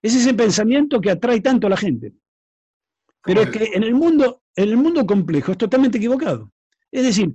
[0.01, 2.13] Es ese pensamiento que atrae tanto a la gente.
[3.23, 6.51] Pero es que en el mundo, en el mundo complejo es totalmente equivocado.
[6.91, 7.33] Es decir,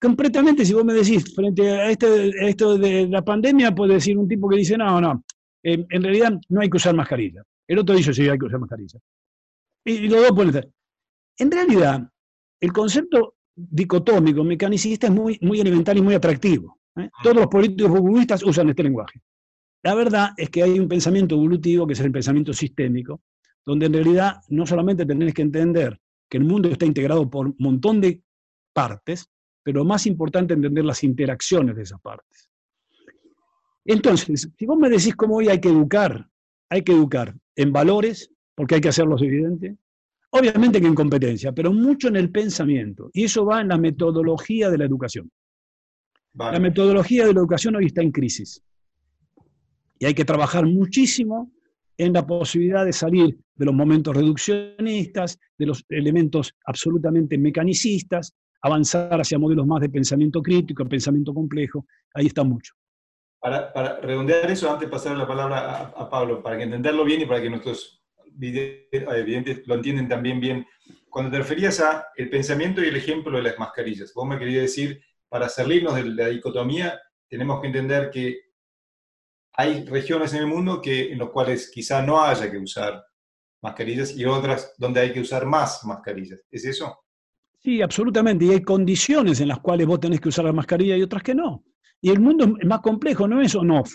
[0.00, 4.28] completamente, si vos me decís, frente a este, esto de la pandemia, puede decir un
[4.28, 5.24] tipo que dice, no, no,
[5.64, 7.42] en realidad no hay que usar mascarilla.
[7.66, 9.00] El otro dice, sí, hay que usar mascarilla.
[9.84, 10.70] Y, los dos pueden ser.
[11.38, 12.08] En realidad,
[12.60, 16.78] el concepto dicotómico, mecanicista, es muy, muy elemental y muy atractivo.
[16.96, 17.08] ¿eh?
[17.22, 19.20] Todos los políticos populistas usan este lenguaje.
[19.82, 23.22] La verdad es que hay un pensamiento evolutivo, que es el pensamiento sistémico,
[23.64, 27.56] donde en realidad no solamente tenés que entender que el mundo está integrado por un
[27.58, 28.22] montón de
[28.72, 29.30] partes,
[29.62, 32.50] pero más importante entender las interacciones de esas partes.
[33.84, 36.28] Entonces, si vos me decís cómo hoy hay que educar,
[36.68, 39.76] hay que educar en valores, porque hay que hacerlos evidente,
[40.30, 44.70] obviamente que en competencia, pero mucho en el pensamiento, y eso va en la metodología
[44.70, 45.30] de la educación.
[46.34, 48.62] La metodología de la educación hoy está en crisis,
[49.98, 51.52] y hay que trabajar muchísimo
[51.98, 59.20] en la posibilidad de salir de los momentos reduccionistas, de los elementos absolutamente mecanicistas, avanzar
[59.20, 62.74] hacia modelos más de pensamiento crítico, pensamiento complejo, ahí está mucho.
[63.40, 67.26] Para, redondear eso, antes de pasar la palabra a, Pablo, para que entenderlo bien y
[67.26, 67.95] para que nuestros
[68.40, 70.66] evidentes lo entiendan también bien,
[71.08, 74.62] cuando te referías a el pensamiento y el ejemplo de las mascarillas, vos me querías
[74.62, 78.40] decir, para salirnos de la dicotomía, tenemos que entender que
[79.54, 83.02] hay regiones en el mundo que, en las cuales quizá no haya que usar
[83.62, 86.44] mascarillas y otras donde hay que usar más mascarillas.
[86.50, 86.98] ¿Es eso?
[87.58, 88.44] Sí, absolutamente.
[88.44, 91.34] Y hay condiciones en las cuales vos tenés que usar la mascarilla y otras que
[91.34, 91.64] no.
[92.00, 93.94] Y el mundo es más complejo, no es on-off.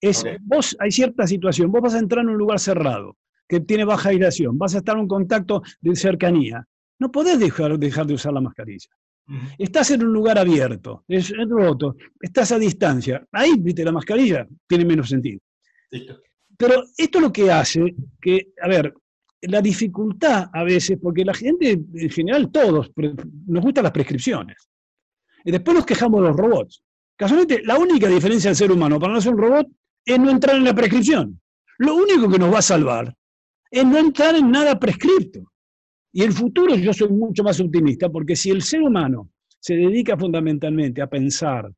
[0.00, 3.16] Es, Vos hay cierta situación, vos vas a entrar en un lugar cerrado,
[3.48, 6.66] que tiene baja aireación, vas a estar en un contacto de cercanía.
[6.98, 8.90] No podés dejar, dejar de usar la mascarilla.
[9.58, 13.26] Estás en un lugar abierto, es, roto, estás a distancia.
[13.32, 15.40] Ahí, viste, la mascarilla tiene menos sentido.
[16.56, 18.94] Pero esto es lo que hace que, a ver,
[19.42, 22.90] la dificultad a veces, porque la gente, en general todos,
[23.46, 24.68] nos gustan las prescripciones.
[25.44, 26.82] Y después nos quejamos de los robots.
[27.16, 29.68] Casualmente, la única diferencia del ser humano para no ser un robot
[30.04, 31.40] es no entrar en la prescripción.
[31.78, 33.14] Lo único que nos va a salvar
[33.70, 35.40] es no entrar en nada prescripto.
[36.12, 40.16] Y el futuro yo soy mucho más optimista, porque si el ser humano se dedica
[40.16, 41.70] fundamentalmente a pensar,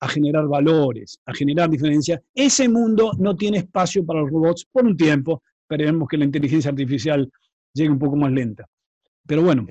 [0.00, 4.84] a generar valores, a generar diferencias, ese mundo no tiene espacio para los robots por
[4.84, 7.30] un tiempo, esperemos que la inteligencia artificial
[7.72, 8.66] llegue un poco más lenta.
[9.26, 9.66] Pero bueno.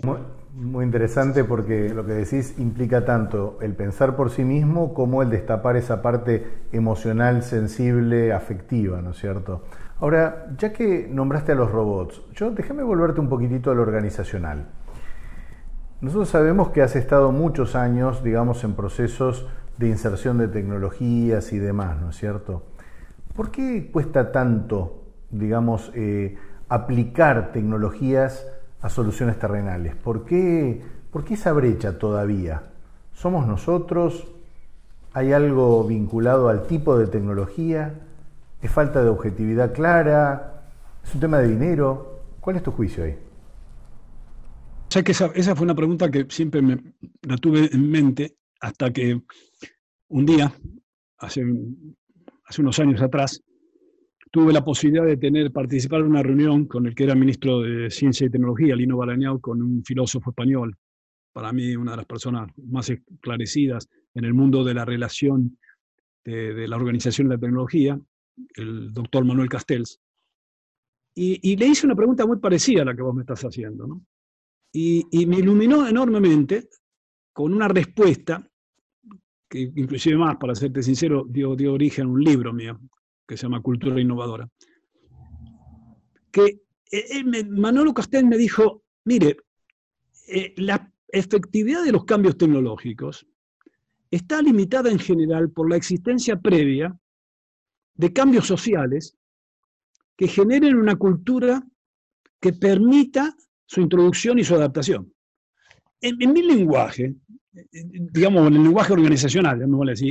[0.53, 5.29] Muy, interesante porque lo que decís implica tanto el pensar por sí mismo como el
[5.29, 9.63] destapar esa parte emocional, sensible, afectiva, ¿no es cierto?
[10.03, 14.67] Ahora, ya que nombraste a los robots, yo déjame volverte un poquitito a lo organizacional.
[16.01, 21.57] Nosotros sabemos que has estado muchos años, digamos, en procesos de inserción de tecnologías y
[21.57, 22.63] demás, ¿no es cierto?
[23.33, 26.35] ¿Por qué cuesta tanto digamos, eh,
[26.67, 28.45] aplicar tecnologías
[28.81, 29.95] a soluciones terrenales?
[29.95, 32.63] ¿Por qué, ¿Por qué esa brecha todavía?
[33.13, 34.27] ¿Somos nosotros?
[35.13, 37.93] ¿Hay algo vinculado al tipo de tecnología?
[38.63, 40.71] ¿Es falta de objetividad clara?
[41.03, 42.23] ¿Es un tema de dinero?
[42.39, 43.15] ¿Cuál es tu juicio ahí?
[45.03, 46.77] que esa, esa, fue una pregunta que siempre me,
[47.23, 49.19] la tuve en mente hasta que
[50.09, 50.53] un día,
[51.17, 51.43] hace,
[52.45, 53.43] hace unos años atrás,
[54.31, 57.89] tuve la posibilidad de tener, participar en una reunión con el que era ministro de
[57.89, 60.77] Ciencia y Tecnología, Lino Balañao, con un filósofo español,
[61.33, 65.57] para mí una de las personas más esclarecidas en el mundo de la relación
[66.23, 67.99] de, la organización de la tecnología,
[68.55, 69.99] el doctor Manuel Castells.
[71.15, 74.01] Y, le hice una pregunta muy parecida a la que vos me estás haciendo.
[74.71, 76.69] Y, me iluminó enormemente
[77.31, 78.47] con una respuesta
[79.47, 82.79] que inclusive más, para serte sincero, dio, origen a un libro mío
[83.27, 84.49] que se llama Cultura Innovadora.
[86.31, 89.37] Que eh, Manolo Castel me dijo, mire,
[90.27, 93.27] eh, la efectividad de los cambios tecnológicos
[94.09, 96.97] está limitada en general por la existencia previa
[97.95, 99.17] de cambios sociales
[100.15, 101.63] que generen una cultura
[102.39, 105.11] que permita su introducción y su adaptación.
[106.01, 107.15] En, mi lenguaje,
[107.51, 109.61] digamos, en el lenguaje organizacional,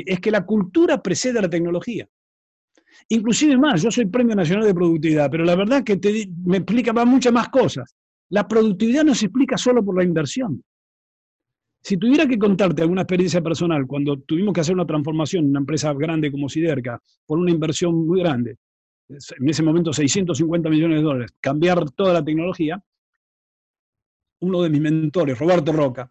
[0.07, 2.09] es que la cultura precede a la tecnología.
[3.09, 6.01] Inclusive más, yo soy Premio Nacional de Productividad, pero la verdad que
[6.45, 7.95] me explica muchas más cosas.
[8.31, 10.63] La productividad no se explica solo por la inversión.
[11.83, 15.61] Si tuviera que contarte alguna experiencia personal, cuando tuvimos que hacer una transformación en una
[15.61, 18.57] empresa grande como Siderca, por una inversión muy grande,
[19.09, 22.83] en ese momento 650 millones de dólares, cambiar toda la tecnología,
[24.41, 26.11] uno de mis mentores, Roberto Roca,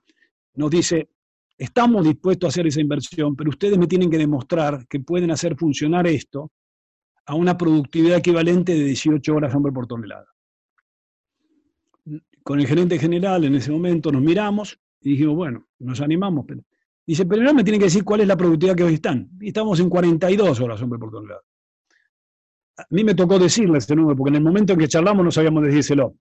[0.55, 1.09] nos dice,
[1.61, 5.55] Estamos dispuestos a hacer esa inversión, pero ustedes me tienen que demostrar que pueden hacer
[5.55, 6.51] funcionar esto
[7.27, 10.25] a una productividad equivalente de 18 horas hombre por tonelada.
[12.41, 16.45] Con el gerente general en ese momento nos miramos y dijimos, bueno, nos animamos.
[16.47, 16.61] Pero...
[17.05, 19.29] Dice, pero no me tienen que decir cuál es la productividad que hoy están.
[19.39, 21.41] Y estamos en 42 horas hombre por tonelada.
[22.77, 25.31] A mí me tocó decirle este número, porque en el momento en que charlamos no
[25.31, 26.15] sabíamos decírselo.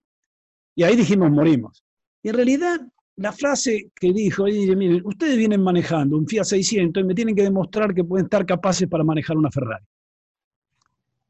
[0.75, 1.85] Y ahí dijimos, morimos.
[2.23, 2.81] Y en realidad
[3.17, 7.35] la frase que dijo, dice, miren, ustedes vienen manejando un Fiat 600 y me tienen
[7.35, 9.85] que demostrar que pueden estar capaces para manejar una Ferrari.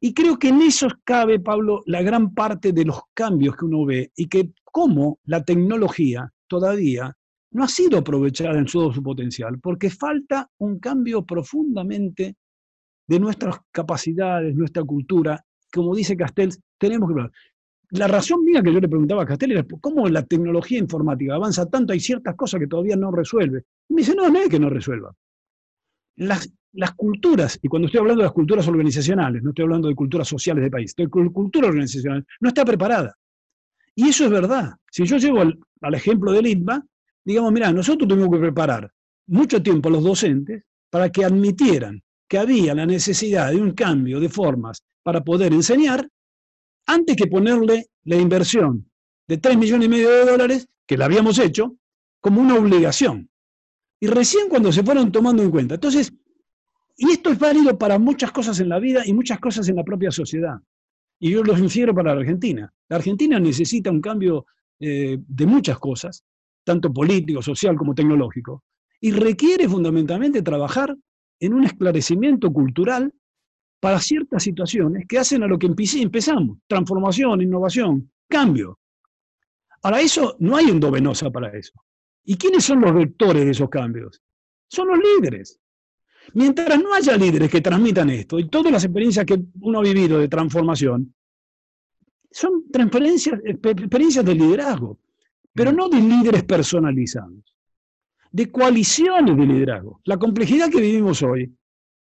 [0.00, 3.84] Y creo que en eso cabe, Pablo, la gran parte de los cambios que uno
[3.84, 7.14] ve y que cómo la tecnología todavía
[7.52, 12.36] no ha sido aprovechada en todo su potencial, porque falta un cambio profundamente
[13.06, 15.44] de nuestras capacidades, nuestra cultura.
[15.72, 17.30] Como dice Castells, tenemos que
[17.90, 21.66] la razón mía que yo le preguntaba a Castel era cómo la tecnología informática avanza
[21.66, 23.64] tanto, hay ciertas cosas que todavía no resuelve.
[23.88, 25.12] Y me dice, no, no es que no resuelva.
[26.16, 29.94] Las, las culturas, y cuando estoy hablando de las culturas organizacionales, no estoy hablando de
[29.96, 33.16] culturas sociales de país, estoy con cultura organizacional, no está preparada.
[33.96, 34.74] Y eso es verdad.
[34.90, 36.84] Si yo llego al, al ejemplo del ITMA,
[37.30, 38.92] digamos, mira, nosotros tuvimos que preparar
[39.26, 44.20] mucho tiempo a los docentes para que admitieran que había la necesidad de un cambio
[44.20, 46.08] de formas para poder enseñar
[46.86, 48.90] antes que ponerle la inversión
[49.26, 51.76] de 3 millones y medio de dólares, que la habíamos hecho,
[52.20, 53.30] como una obligación.
[54.00, 55.74] Y recién cuando se fueron tomando en cuenta.
[55.74, 56.12] Entonces,
[56.96, 59.84] y esto es válido para muchas cosas en la vida y muchas cosas en la
[59.84, 60.56] propia sociedad.
[61.18, 62.72] Y yo lo infiero para la Argentina.
[62.88, 64.46] La Argentina necesita un cambio
[64.78, 66.24] eh, de muchas cosas,
[66.64, 68.64] tanto político, social como tecnológico,
[69.00, 70.96] y requiere fundamentalmente trabajar
[71.40, 73.12] en un esclarecimiento cultural
[73.80, 78.78] para ciertas situaciones que hacen a lo que empezamos, transformación, innovación, cambio.
[79.82, 81.72] Ahora, eso no hay endovenosa para eso.
[82.24, 84.22] ¿Y quiénes son los vectores de esos cambios?
[84.68, 85.58] Son los líderes.
[86.34, 90.18] Mientras no haya líderes que transmitan esto, y todas las experiencias que uno ha vivido
[90.18, 91.14] de transformación,
[92.30, 94.98] son experiencias de liderazgo,
[95.54, 97.54] pero no de líderes personalizados,
[98.30, 100.00] de coaliciones de liderazgo.
[100.04, 101.52] La complejidad que vivimos hoy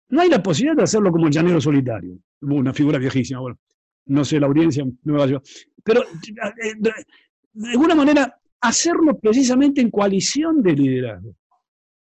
[0.09, 3.59] no hay la posibilidad de hacerlo como el llanero solitario, una figura viejísima, bueno,
[4.05, 5.43] no sé, la audiencia me va a llevar.
[5.83, 6.75] Pero eh,
[7.53, 11.35] de alguna manera, hacerlo precisamente en coalición de liderazgo.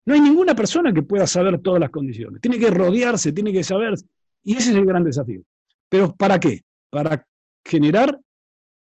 [0.06, 2.40] No hay ninguna persona que pueda saber todas las condiciones.
[2.40, 3.94] Tiene que rodearse, tiene que saber.
[4.42, 5.42] Y ese es el gran desafío.
[5.88, 6.62] Pero ¿para qué?
[6.90, 7.26] Para
[7.64, 8.18] generar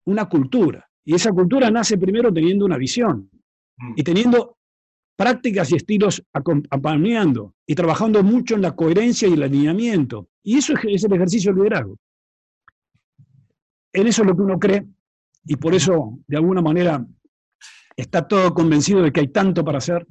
[0.05, 0.86] una cultura.
[1.07, 3.31] Y esa cultura nace primero teniendo una visión
[3.95, 4.57] y teniendo
[5.15, 10.27] prácticas y estilos acompañando y trabajando mucho en la coherencia y el alineamiento.
[10.43, 11.97] Y eso es, el ejercicio del liderazgo.
[13.93, 14.85] En eso es lo que uno cree
[15.45, 17.07] y por eso, de alguna manera,
[17.95, 20.05] está todo convencido de que hay tanto para hacer.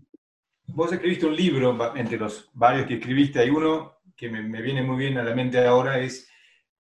[0.69, 4.97] Vos escribiste un libro, entre los varios que escribiste, hay uno que me, viene muy
[4.97, 6.27] bien a la mente ahora, es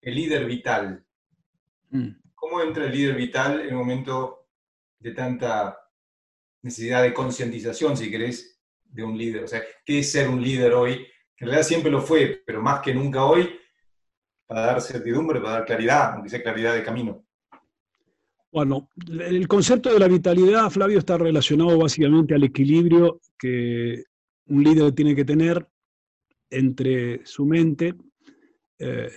[0.02, 1.04] El líder vital.
[1.90, 2.23] Mm.
[2.44, 4.50] ¿Cómo entra el líder vital en un momento
[5.00, 5.80] de tanta
[6.62, 9.46] necesidad de concientización, si querés, de un líder.
[9.46, 11.08] O sea, ¿qué es ser un líder hoy?
[11.38, 13.50] En realidad siempre lo fue, pero más que nunca hoy,
[14.46, 17.26] para dar certidumbre, para dar claridad, aunque sea claridad de camino.
[18.52, 24.04] Bueno, el concepto de la vitalidad, Flavio, está relacionado básicamente al equilibrio que
[24.48, 25.66] un líder tiene que tener
[26.50, 27.96] entre su mente,
[28.80, 29.14] eh,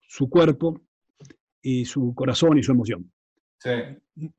[0.00, 0.80] su cuerpo
[1.62, 3.10] y su corazón y su emoción.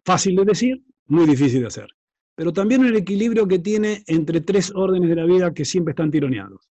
[0.04, 1.88] Fácil de decir, muy difícil de hacer.
[2.36, 6.12] Pero también el equilibrio que tiene entre tres órdenes de la vida que siempre están
[6.12, 6.70] tironeados.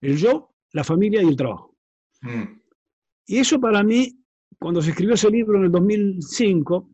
[0.00, 1.76] El yo, la familia y el trabajo.
[2.22, 2.60] Mm.
[3.26, 4.18] Y eso para mí,
[4.58, 6.90] cuando se escribió ese libro en el 2005,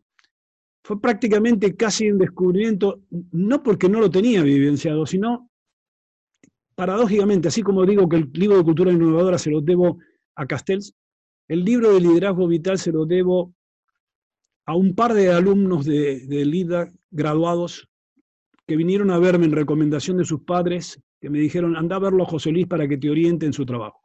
[0.83, 3.01] fue prácticamente casi un descubrimiento,
[3.31, 5.49] no porque no lo tenía vivenciado, sino
[6.75, 9.99] paradójicamente, así como digo que el libro de cultura innovadora se lo debo
[10.35, 10.95] a Castells,
[11.49, 13.53] el libro de liderazgo vital se lo debo
[14.65, 17.89] a un par de alumnos de, de LIDA graduados
[18.67, 22.23] que vinieron a verme en recomendación de sus padres, que me dijeron, anda a verlo
[22.23, 23.99] a José Luis para que te oriente en su trabajo.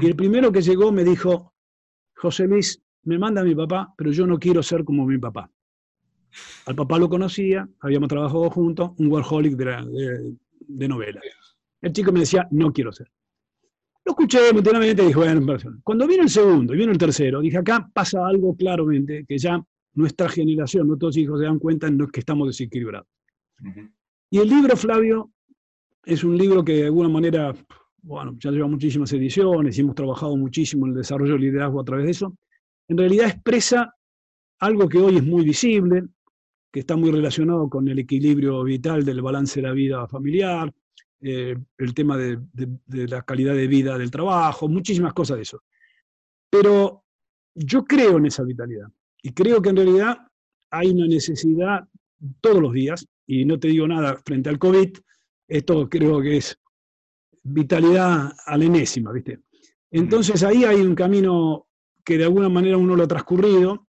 [0.00, 1.52] Y el primero que llegó me dijo,
[2.14, 5.50] José Luis, me manda mi papá, pero yo no quiero ser como mi papá.
[6.64, 11.20] Al papá lo conocía, habíamos trabajado juntos, un workaholic de, de, novela.
[11.82, 13.10] El chico me decía, no quiero ser.
[14.06, 17.58] Lo escuché emocionalmente y dije, bueno, cuando vino el segundo y vino el tercero, dije,
[17.58, 19.62] acá pasa algo claramente, que ya
[19.94, 23.08] nuestra generación, nuestros hijos se dan cuenta en que estamos desequilibrados.
[24.30, 25.30] Y el libro, Flavio,
[26.04, 27.52] es un libro que de alguna manera
[28.06, 31.84] bueno, ya lleva muchísimas ediciones y hemos trabajado muchísimo en el desarrollo del liderazgo a
[31.84, 32.36] través de eso,
[32.88, 33.92] en realidad expresa
[34.60, 36.04] algo que hoy es muy visible,
[36.72, 40.72] que está muy relacionado con el equilibrio vital del balance de la vida familiar,
[41.28, 42.38] eh, el tema de,
[42.86, 45.64] la calidad de vida del trabajo, muchísimas cosas de eso.
[46.48, 47.02] Pero
[47.52, 48.86] yo creo en esa vitalidad
[49.20, 50.18] y creo que en realidad
[50.70, 51.88] hay una necesidad
[52.40, 54.96] todos los días, y no te digo nada frente al COVID,
[55.48, 56.56] esto creo que es
[57.42, 59.40] vitalidad a la enésima, ¿viste?
[59.90, 61.66] Entonces ahí hay un camino
[62.04, 63.88] que de alguna manera uno lo ha transcurrido,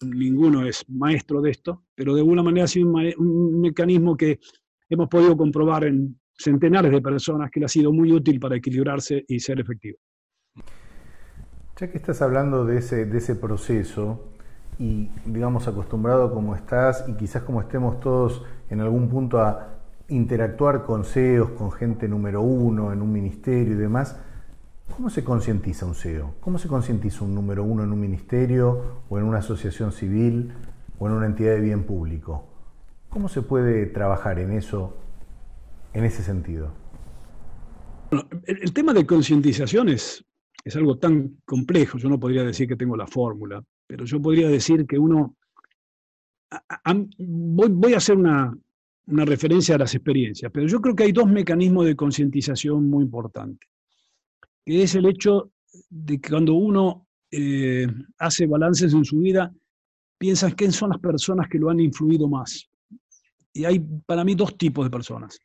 [0.00, 4.40] ninguno es maestro de esto, pero de alguna manera ha sido un, mecanismo que
[4.88, 9.24] hemos podido comprobar en centenares de personas que le ha sido muy útil para equilibrarse
[9.26, 9.98] y ser efectivo.
[11.76, 14.32] Ya que estás hablando de ese, de ese proceso
[14.78, 19.78] y digamos acostumbrado como estás y quizás como estemos todos en algún punto a
[20.08, 24.18] interactuar con CEOs, con gente número uno en un ministerio y demás,
[24.96, 26.34] ¿cómo se concientiza un CEO?
[26.40, 30.52] ¿Cómo se concientiza un número uno en un ministerio o en una asociación civil
[30.98, 32.44] o en una entidad de bien público?
[33.08, 34.96] ¿Cómo se puede trabajar en eso,
[35.92, 36.72] en ese sentido?
[38.46, 40.24] el, tema de concientización es,
[40.74, 44.86] algo tan complejo, yo no podría decir que tengo la fórmula, pero yo podría decir
[44.86, 45.36] que uno...
[47.18, 48.56] voy a hacer una,
[49.06, 53.04] una referencia a las experiencias, pero yo creo que hay dos mecanismos de concientización muy
[53.04, 53.68] importantes,
[54.64, 55.52] que es el hecho
[55.88, 57.86] de que cuando uno eh,
[58.18, 59.52] hace balances en su vida,
[60.18, 62.68] piensa quién son las personas que lo han influido más.
[63.52, 65.38] Y hay para mí dos tipos de personas.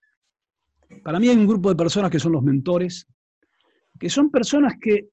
[1.01, 3.07] Para mí hay un grupo de personas que son los mentores,
[3.99, 5.09] que son personas que,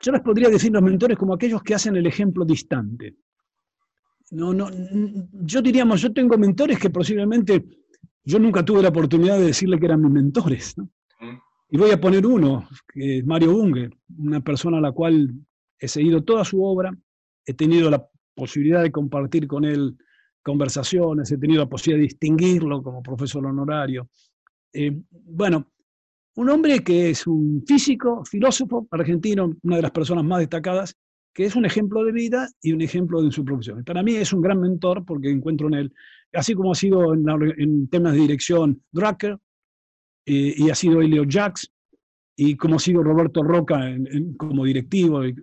[0.00, 3.16] yo les podría decir los mentores como aquellos que hacen el ejemplo distante.
[4.30, 4.68] No, no,
[5.32, 7.64] yo diríamos, yo tengo mentores que posiblemente
[8.24, 10.74] yo nunca tuve la oportunidad de decirle que eran mis mentores.
[11.70, 15.34] Y voy a poner uno, que es Mario Bunge, una persona a la cual
[15.78, 16.96] he seguido toda su obra,
[17.44, 19.96] he tenido la posibilidad de compartir con él
[20.42, 24.08] conversaciones, he tenido la posibilidad de distinguirlo como profesor honorario.
[24.72, 25.70] Eh, bueno,
[26.36, 30.94] un hombre que es un físico, filósofo argentino, una de las personas más destacadas,
[31.34, 33.84] que es un ejemplo de vida y un ejemplo de su profesión.
[33.84, 35.92] Para mí es un gran mentor porque encuentro en él,
[36.32, 39.38] así como ha sido en, temas de dirección Drucker,
[40.26, 41.72] eh, y ha sido Elio Jax,
[42.36, 43.80] y como ha sido Roberto Roca
[44.36, 45.26] como directivo.
[45.26, 45.34] Y,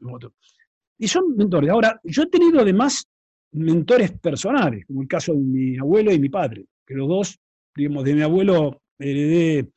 [0.98, 1.70] y son mentores.
[1.70, 3.06] Ahora, yo he tenido además
[3.52, 7.40] mentores personales, como el caso de mi abuelo y mi padre, que los dos,
[7.76, 9.70] digamos, de mi abuelo heredé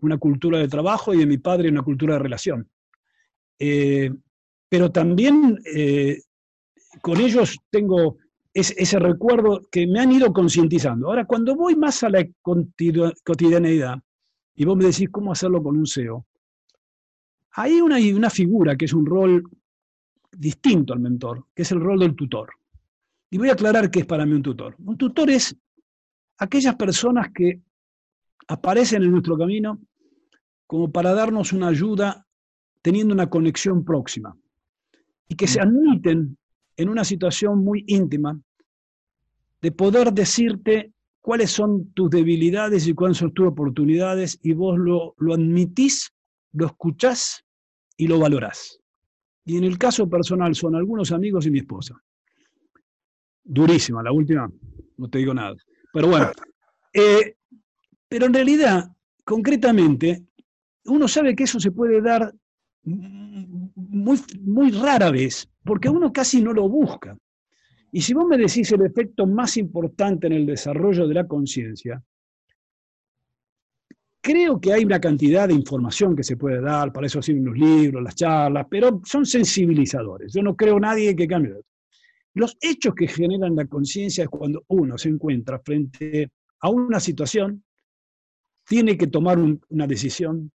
[0.00, 2.68] una cultura de trabajo y de mi padre una cultura de relación.
[3.58, 4.10] Eh,
[4.68, 6.20] pero también eh,
[7.02, 8.16] con ellos tengo
[8.52, 11.08] ese recuerdo que me han ido concientizando.
[11.08, 13.98] Ahora, cuando voy más a la cotidianeidad,
[14.56, 16.26] y vos me decís cómo hacerlo con un SEO,
[17.52, 19.44] hay una, una figura que es un rol
[20.32, 22.50] distinto al mentor, que es el rol del tutor.
[23.30, 24.74] Y voy a aclarar qué es para mí un tutor.
[24.84, 25.54] Un tutor es
[26.38, 27.60] aquellas personas que
[28.48, 29.80] aparecen en nuestro camino
[30.66, 32.26] como para darnos una ayuda
[32.82, 34.36] teniendo una conexión próxima
[35.28, 35.62] y que se mm.
[35.62, 36.38] admiten
[36.76, 38.40] en una situación muy íntima
[39.60, 45.14] de poder decirte cuáles son tus debilidades y cuáles son tus oportunidades y vos lo,
[45.18, 46.10] lo admitís,
[46.52, 47.44] lo escuchás
[47.96, 48.80] y lo valorás.
[49.44, 52.00] Y en el caso personal son algunos amigos y mi esposa.
[53.44, 54.50] durísima, la última,
[54.96, 55.56] no te digo nada.
[55.92, 56.30] Pero bueno,
[56.94, 57.34] eh,
[58.10, 58.90] pero en realidad,
[59.24, 60.24] concretamente,
[60.86, 62.34] uno sabe que eso se puede dar
[62.82, 67.16] muy, muy rara vez, porque uno casi no lo busca.
[67.92, 72.02] Y si vos me decís el efecto más importante en el desarrollo de la conciencia,
[74.20, 77.56] creo que hay una cantidad de información que se puede dar, para eso sirven los
[77.56, 80.32] libros, las charlas, pero son sensibilizadores.
[80.32, 81.54] Yo no creo nadie que cambie.
[82.34, 87.62] Los hechos que generan la conciencia es cuando uno se encuentra frente a una situación,
[88.70, 90.52] tiene que tomar una decisión,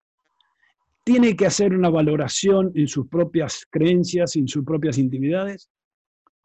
[1.02, 5.70] tiene que hacer una valoración en sus propias creencias, en sus propias intimidades,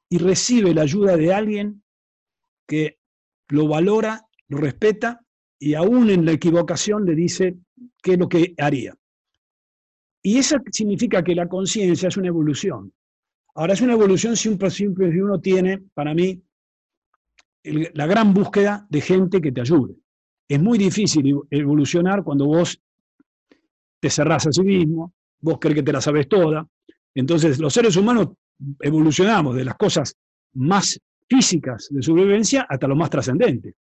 [0.10, 1.84] y recibe la ayuda de alguien
[2.66, 3.00] que
[3.50, 5.20] lo valora, lo respeta
[5.60, 7.58] y aún en la equivocación le dice
[8.02, 8.96] qué es lo que haría.
[10.24, 12.94] Y eso significa que la conciencia es una evolución.
[13.56, 16.42] Ahora es una evolución siempre, siempre si uno tiene, para mí,
[17.64, 19.98] la gran búsqueda de gente que te ayude.
[20.48, 22.80] Es muy difícil evolucionar cuando vos
[24.00, 26.66] te cerrás a sí mismo, vos crees que te la sabes toda.
[27.14, 28.30] Entonces, los seres humanos
[28.80, 30.16] evolucionamos de las cosas
[30.54, 33.76] más físicas de sobrevivencia hasta lo más trascendente.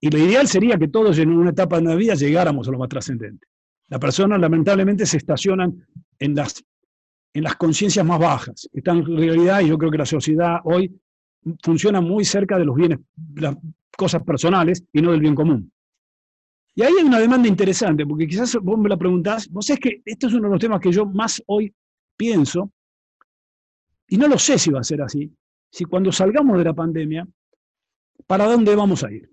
[0.00, 2.78] Y lo ideal sería que todos en una etapa de la vida llegáramos a lo
[2.78, 3.46] más trascendente.
[3.88, 5.86] Las personas lamentablemente se estacionan
[6.18, 6.64] en las,
[7.34, 10.98] en las conciencias más bajas, están en realidad, y yo creo que la sociedad hoy
[11.62, 12.98] funciona muy cerca de los bienes,
[14.00, 15.70] cosas personales y no del bien común.
[16.74, 20.02] Y ahí hay una demanda interesante, porque quizás vos me la preguntás, vos sabés que
[20.06, 21.74] esto es uno de los temas que yo más hoy
[22.16, 22.72] pienso,
[24.08, 25.30] y no lo sé si va a ser así,
[25.70, 27.28] si cuando salgamos de la pandemia,
[28.26, 29.28] ¿para dónde vamos a ir?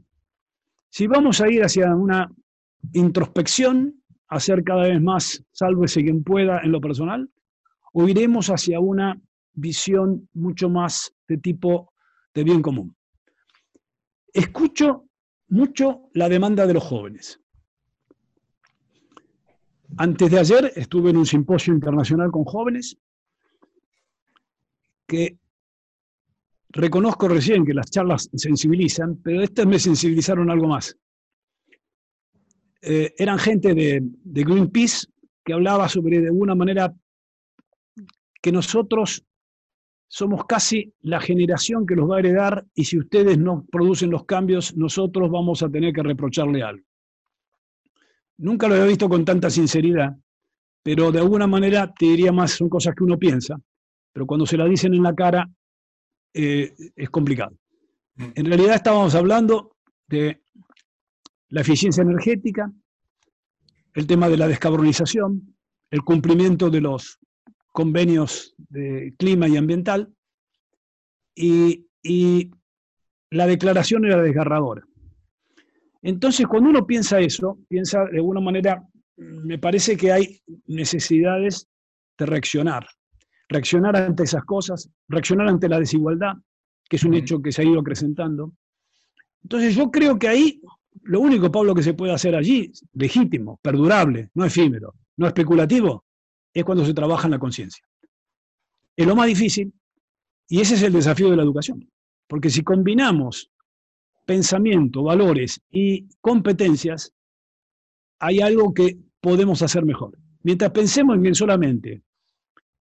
[0.89, 2.29] Si vamos a ir hacia una
[2.91, 7.29] introspección, a ser cada vez más sálvese quien pueda en lo personal,
[7.93, 9.17] o iremos hacia una
[9.53, 11.93] visión mucho más de tipo
[12.33, 12.96] de bien común.
[14.37, 15.09] Escucho
[15.47, 17.41] mucho la demanda de los jóvenes.
[19.97, 22.95] Antes de ayer estuve en un simposio internacional con jóvenes
[25.07, 25.39] que
[26.69, 30.95] reconozco recién que las charlas sensibilizan, pero estas me sensibilizaron algo más.
[32.83, 35.07] Eh, eran gente de, de Greenpeace
[35.43, 36.93] que hablaba sobre de alguna manera
[38.39, 39.25] que nosotros
[40.07, 44.25] somos casi la generación que los va a heredar y si ustedes no producen los
[44.25, 46.85] cambios, nosotros vamos a tener que reprocharle algo.
[48.37, 50.15] Nunca lo había visto con tanta sinceridad,
[50.81, 53.59] pero de alguna manera te diría más, son cosas que uno piensa,
[54.13, 55.49] pero cuando se la dicen en la cara
[56.33, 57.57] eh, es complicado.
[58.15, 59.75] En realidad estábamos hablando
[60.07, 60.41] de
[61.49, 62.71] la eficiencia energética,
[63.93, 65.55] el tema de la descarbonización,
[65.89, 67.19] el cumplimiento de los
[67.77, 70.11] convenios de clima y ambiental,
[71.35, 71.85] y,
[73.29, 74.81] la declaración era desgarradora.
[76.01, 78.83] Entonces, cuando uno piensa eso, piensa de alguna manera,
[79.17, 81.67] me parece que hay necesidades
[82.17, 82.87] de reaccionar,
[83.47, 86.33] reaccionar ante esas cosas, reaccionar ante la desigualdad,
[86.89, 88.53] que es un hecho que se ha ido acrecentando.
[89.43, 90.61] Entonces, yo creo que ahí
[91.03, 96.06] lo único, Pablo, que se puede hacer allí, legítimo, perdurable, no efímero, no especulativo,
[96.59, 97.83] es cuando se trabaja en la conciencia.
[98.95, 99.71] Es lo más difícil
[100.49, 101.87] y ese es el desafío de la educación.
[102.27, 103.51] Porque si combinamos
[104.25, 107.13] pensamiento, valores y competencias,
[108.19, 110.17] hay algo que podemos hacer mejor.
[110.41, 112.03] Mientras pensemos en que solamente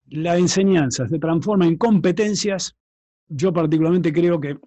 [0.07, 2.77] la enseñanza se transforma en competencias,
[3.29, 4.59] yo particularmente creo que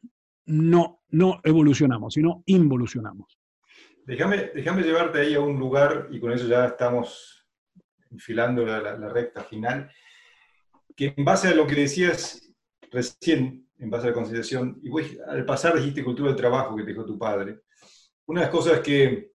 [0.45, 3.39] no, no evolucionamos, sino involucionamos.
[4.05, 7.38] Déjame, déjame llevarte ahí a un lugar, y con eso ya estamos
[8.11, 9.91] enfilando la, recta final,
[10.95, 12.51] que en base a lo que decías
[12.91, 14.89] recién, en base a la conciliación, y
[15.27, 17.61] al pasar dijiste cultura del trabajo que te dijo tu padre,
[18.25, 19.31] una de las cosas que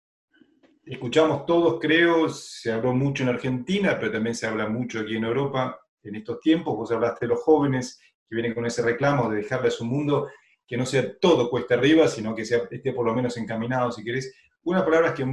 [0.84, 5.26] escuchamos todos, creo, se habló mucho en Argentina, pero también se habla mucho aquí en
[5.26, 9.38] Europa en estos tiempos, vos hablaste de los jóvenes que vienen con ese reclamo de
[9.38, 10.30] dejarles un mundo
[10.70, 14.04] que no sea todo cuesta arriba, sino que sea, esté por lo menos encaminado, si
[14.04, 14.34] querés.
[14.64, 15.26] Una palabra que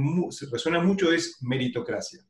[0.51, 2.21] resuena mucho es meritocracia.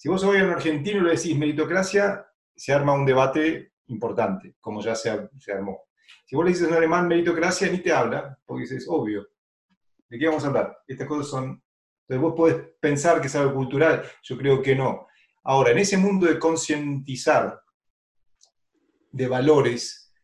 [0.00, 2.26] Si vos hoy a un argentino le decís meritocracia,
[2.56, 5.82] se arma un debate importante, como ya se, armó.
[6.24, 9.28] Si vos le dices un alemán meritocracia, ni te habla, porque es obvio.
[10.08, 10.78] ¿De qué vamos a hablar?
[10.88, 11.62] Estas cosas son...
[12.08, 15.06] Entonces vos podés pensar que es algo cultural, yo creo que no.
[15.44, 17.60] Ahora, en ese mundo de concientizar
[19.12, 20.14] de valores,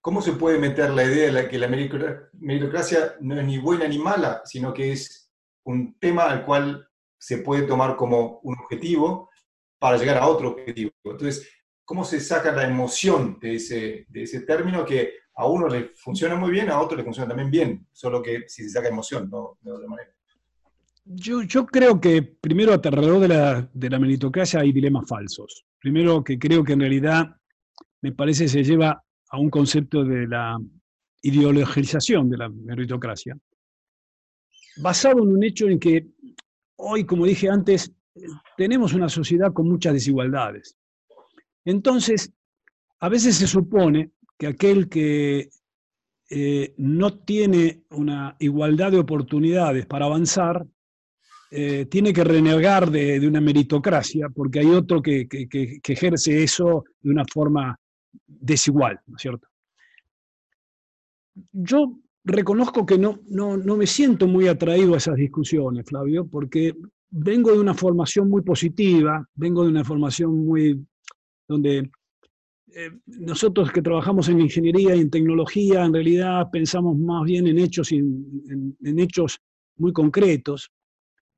[0.00, 3.98] ¿cómo se puede meter la idea de que la meritocracia no es ni buena ni
[3.98, 5.30] mala, sino que es
[5.64, 6.85] un tema al cual
[7.18, 9.30] se puede tomar como un objetivo
[9.78, 10.90] para llegar a otro objetivo.
[11.04, 11.48] Entonces,
[11.84, 16.34] ¿cómo se saca la emoción de ese, de ese término que a uno le funciona
[16.34, 19.58] muy bien, a otro le funciona también bien, solo que si se saca emoción, no
[19.60, 20.10] de otra manera.
[21.04, 25.64] Yo, yo creo que primero alrededor de la, de la meritocracia hay dilemas falsos.
[25.78, 27.36] Primero que creo que en realidad
[28.00, 30.58] me parece se lleva a un concepto de la
[31.22, 33.36] ideologización de la meritocracia,
[34.78, 36.08] basado en un hecho en que
[36.76, 37.92] hoy, como dije antes,
[38.56, 40.76] tenemos una sociedad con muchas desigualdades.
[41.64, 42.32] Entonces,
[43.00, 45.50] a veces se supone que aquel que
[46.30, 50.66] eh, no tiene una igualdad de oportunidades para avanzar,
[51.50, 55.28] eh, tiene que renegar de, una meritocracia, porque hay otro que,
[55.86, 57.78] ejerce eso de una forma
[58.26, 59.48] desigual, ¿no es cierto?
[61.52, 66.74] Yo reconozco que no, no, no me siento muy atraído a esas discusiones, Flavio, porque
[67.08, 70.84] vengo de una formación muy positiva, vengo de una formación muy
[71.46, 71.88] donde
[72.74, 77.58] eh, nosotros que trabajamos en ingeniería y en tecnología, en realidad pensamos más bien en
[77.58, 79.40] hechos, en, hechos
[79.76, 80.72] muy concretos,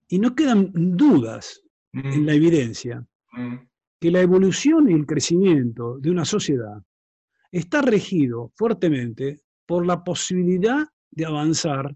[0.09, 1.63] y no quedan dudas
[1.93, 2.37] en la mm.
[2.37, 3.57] evidencia mm.
[4.01, 6.83] que la evolución y el crecimiento de una sociedad
[7.53, 11.95] está regido fuertemente por la posibilidad de avanzar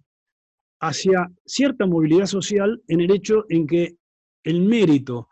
[0.83, 3.97] hacia cierta movilidad social en el hecho en que
[4.45, 5.31] el mérito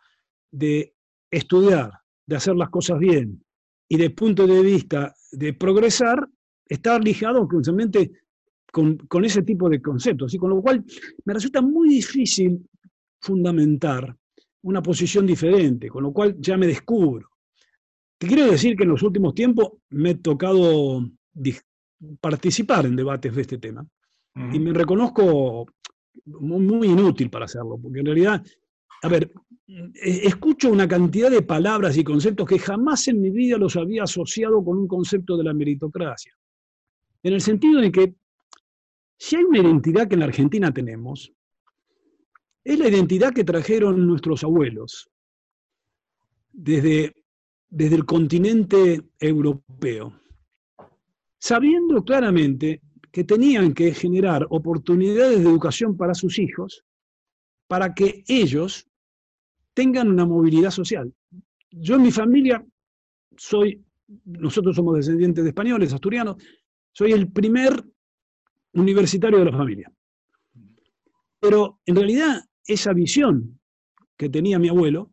[0.50, 0.94] de
[1.30, 1.92] estudiar,
[2.26, 3.44] de hacer las cosas bien,
[3.86, 6.26] y de punto de vista de progresar,
[6.66, 8.10] está ligado justamente
[8.72, 10.32] con, ese tipo de conceptos.
[10.32, 10.82] Y con lo cual
[11.26, 12.66] me resulta muy difícil
[13.20, 14.16] fundamentar
[14.62, 17.28] una posición diferente, con lo cual ya me descubro.
[18.18, 21.04] Quiero decir que en los últimos tiempos me he tocado
[22.20, 23.86] participar en debates de este tema.
[24.52, 25.66] Y me reconozco
[26.24, 28.44] muy inútil para hacerlo, porque en realidad,
[29.02, 29.32] a ver,
[29.66, 34.04] eh, escucho una cantidad de palabras y conceptos que jamás en mi vida los había
[34.04, 36.36] asociado con un concepto de la meritocracia.
[37.22, 38.14] En el sentido de que
[39.18, 41.32] si hay una identidad que en la Argentina tenemos,
[42.64, 45.10] es la identidad que trajeron nuestros abuelos
[46.52, 47.14] desde,
[47.68, 50.20] desde el continente europeo,
[51.40, 56.84] sabiendo claramente que tenían que generar oportunidades de educación para sus hijos
[57.66, 58.86] para que ellos
[59.74, 61.12] tengan una movilidad social.
[61.70, 62.64] Yo en mi familia
[63.36, 63.82] soy,
[64.24, 66.36] nosotros somos descendientes de españoles, asturianos,
[66.92, 67.84] soy el primer
[68.74, 69.90] universitario de la familia.
[71.40, 73.58] Pero en realidad esa visión
[74.16, 75.12] que tenía mi abuelo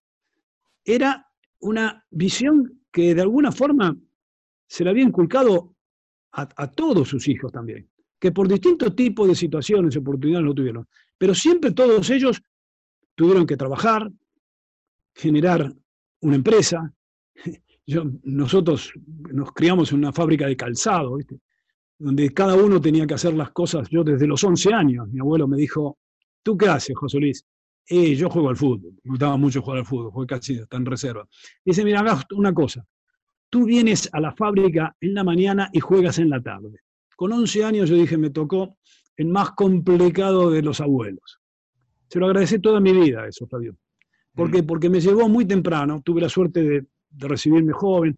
[0.84, 1.26] era
[1.60, 3.98] una visión que de alguna forma
[4.68, 5.77] se le había inculcado
[6.38, 10.88] a, todos sus hijos también, que por distintos tipos de situaciones y oportunidades lo tuvieron.
[11.18, 12.42] Pero siempre todos ellos
[13.16, 14.12] tuvieron que trabajar,
[15.16, 15.74] generar
[16.22, 16.94] una empresa.
[18.24, 21.18] Nosotros nos criamos en una fábrica de calzado,
[21.98, 23.90] donde cada uno tenía que hacer las cosas.
[23.90, 25.98] Yo desde los 11 años, mi abuelo me dijo,
[26.44, 27.44] ¿tú qué haces, José Luis?
[27.90, 30.86] Eh, yo juego al fútbol, me gustaba mucho jugar al fútbol, jugué casi hasta en
[30.86, 31.28] reserva.
[31.64, 32.86] Dice, mira, hagas una cosa,
[33.50, 36.80] tú vienes a la fábrica en la mañana y juegas en la tarde.
[37.16, 38.78] Con 11 años yo dije, me tocó
[39.16, 41.40] el más complicado de los abuelos.
[42.10, 43.76] Se lo agradecí toda mi vida eso, Fabio.
[44.34, 44.62] ¿Por qué?
[44.62, 48.16] Porque me llevó muy temprano, tuve la suerte de, recibirme joven,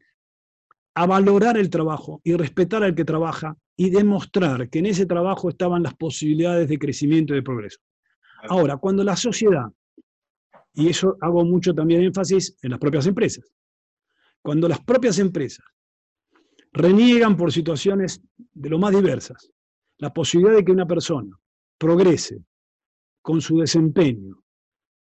[0.95, 5.47] a valorar el trabajo y respetar al que trabaja y demostrar que en ese trabajo
[5.47, 7.79] estaban las posibilidades de crecimiento y de progreso.
[8.49, 9.67] Ahora, cuando la sociedad,
[10.73, 13.45] y eso hago mucho también énfasis en las propias empresas,
[14.41, 15.65] cuando las propias empresas
[16.71, 19.51] reniegan por situaciones de lo más diversas,
[19.97, 21.37] la posibilidad de que una persona
[21.77, 22.43] progrese
[23.21, 24.43] con su desempeño,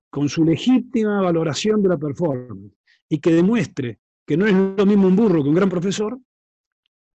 [0.10, 2.74] con su legítima valoración de la performance
[3.10, 6.20] y que demuestre que no es lo mismo un burro que un gran profesor,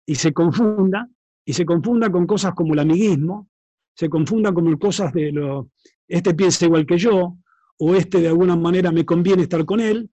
[0.06, 1.08] y se confunda,
[1.46, 3.50] y se confunda con cosas como el amiguismo,
[3.96, 5.72] se confunda con cosas de lo,
[6.08, 7.38] este piensa igual que yo,
[7.78, 10.10] o este de alguna manera me conviene estar con él,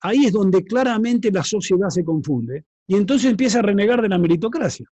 [0.00, 4.18] ahí es donde claramente la sociedad se confunde, y entonces empieza a renegar de la
[4.18, 4.86] meritocracia.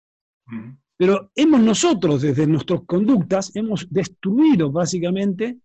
[0.97, 5.57] Pero hemos nosotros, desde nuestras conductas, hemos destruido básicamente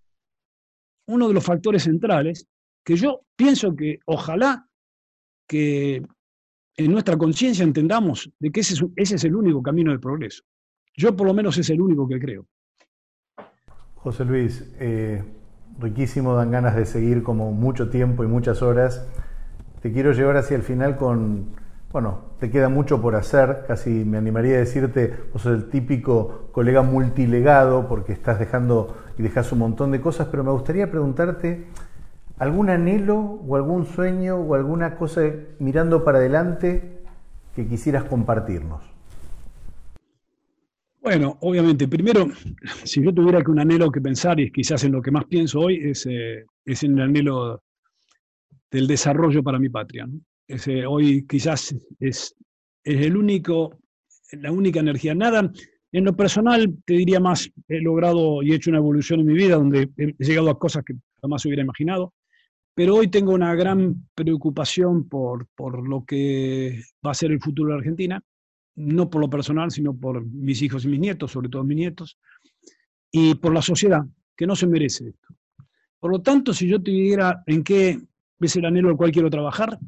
[1.07, 2.47] uno de los factores centrales
[2.85, 4.67] que yo pienso que ojalá
[5.47, 6.03] que
[6.77, 10.43] en nuestra conciencia entendamos de que ese es, el único camino de progreso.
[10.97, 12.47] Yo por lo menos es el único que creo.
[13.97, 15.23] José Luis, eh,
[15.79, 19.07] riquísimo, dan ganas de seguir como mucho tiempo y muchas horas.
[19.83, 21.47] Te quiero llevar hacia el final con,
[21.93, 26.49] bueno, te queda mucho por hacer, casi me animaría a decirte, vos sos el típico
[26.53, 31.65] colega multilegado porque estás dejando y dejas un montón de cosas, pero me gustaría preguntarte,
[32.39, 35.23] ¿algún anhelo o algún sueño o alguna cosa
[35.59, 36.99] mirando para adelante
[37.57, 38.83] que quisieras compartirnos?
[41.03, 42.29] Bueno, obviamente, primero,
[42.85, 45.61] si yo tuviera que un anhelo que pensar, y quizás en lo que más pienso
[45.61, 47.63] hoy, es, eh, es en el anhelo
[48.71, 50.09] del desarrollo para mi patria.
[50.89, 52.35] hoy quizás es,
[52.85, 53.79] el único,
[54.33, 55.15] la única energía.
[55.15, 55.51] Nada,
[55.93, 59.35] en lo personal, te diría más, he logrado y he hecho una evolución en mi
[59.35, 62.15] vida donde he llegado a cosas que jamás hubiera imaginado,
[62.75, 67.73] pero hoy tengo una gran preocupación por, por lo que va a ser el futuro
[67.73, 68.23] de Argentina,
[68.77, 72.19] no por lo personal, sino por mis hijos y mis nietos, sobre todo mis nietos,
[73.11, 74.03] y por la sociedad,
[74.37, 75.35] que no se merece esto.
[75.99, 78.01] Por lo tanto, si yo te diera en qué
[78.47, 79.79] es el anhelo al cual quiero trabajar,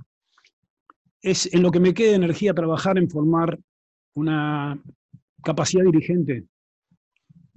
[1.21, 3.59] es en lo que me quede energía trabajar en formar
[4.15, 4.81] una
[5.43, 6.45] capacidad dirigente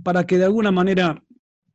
[0.03, 1.21] para que de alguna manera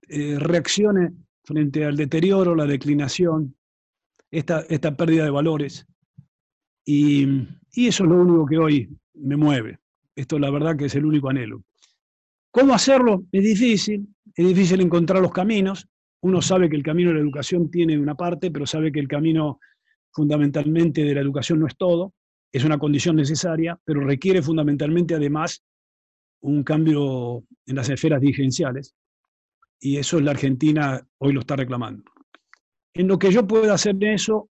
[0.08, 1.12] eh, reaccione
[1.42, 3.56] frente al deterioro, la declinación,
[4.30, 5.86] esta, esta pérdida de valores.
[6.84, 7.26] Y,
[7.72, 9.78] y, eso es lo único que hoy me mueve.
[10.14, 11.62] Esto la verdad que es el único anhelo.
[12.50, 13.24] ¿Cómo hacerlo?
[13.32, 15.88] Es difícil, es difícil encontrar los caminos.
[16.22, 19.08] Uno sabe que el camino de la educación tiene una parte, pero sabe que el
[19.08, 19.58] camino
[20.12, 22.14] fundamentalmente de la educación no es todo,
[22.52, 25.62] es una condición necesaria, pero requiere fundamentalmente además
[26.40, 28.94] un cambio en las esferas dirigenciales,
[29.78, 32.04] y eso es la Argentina hoy lo está reclamando.
[32.92, 34.50] En lo que yo pueda hacer de eso,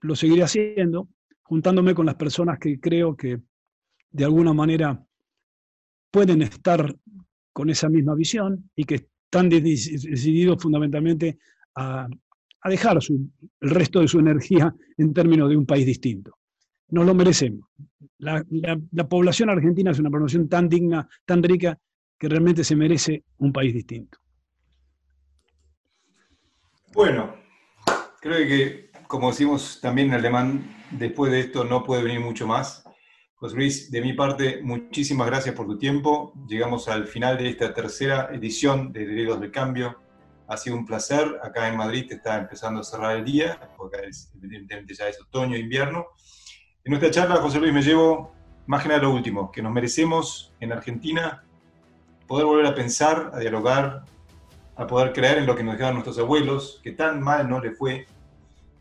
[0.00, 1.08] lo seguiré haciendo,
[1.42, 3.40] juntándome con las personas que creo que
[4.10, 5.04] de alguna manera
[6.10, 6.94] pueden estar
[7.52, 11.38] con esa misma visión y que están decididos fundamentalmente
[11.76, 12.08] a,
[12.64, 12.98] dejar
[13.60, 16.36] el resto de su energía en términos de un país distinto.
[16.88, 17.70] Nos lo merecemos.
[18.18, 18.44] La,
[19.08, 21.78] población argentina es una población tan digna, tan rica,
[22.18, 24.18] que realmente se merece un país distinto.
[26.92, 27.36] Bueno,
[28.20, 32.84] creo que, como decimos también en alemán, después de esto no puede venir mucho más.
[33.40, 36.34] José Luis, de mi parte, muchísimas gracias por tu tiempo.
[36.46, 39.98] Llegamos al final de esta tercera edición de Herederos del Cambio.
[40.46, 41.40] Ha sido un placer.
[41.42, 43.96] Acá en Madrid está empezando a cerrar el día, porque
[44.42, 46.08] evidentemente ya es otoño invierno.
[46.84, 48.30] En nuestra charla, José Luis, me llevo
[48.66, 51.42] más que nada lo último, que nos merecemos en Argentina
[52.26, 54.04] poder volver a pensar, a dialogar,
[54.76, 57.70] a poder creer en lo que nos dejaron nuestros abuelos, que tan mal no le
[57.70, 58.04] fue,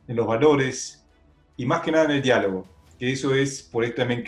[0.06, 1.08] en los valores
[1.56, 2.68] y más que nada en el diálogo
[3.00, 4.24] que eso es, por eso también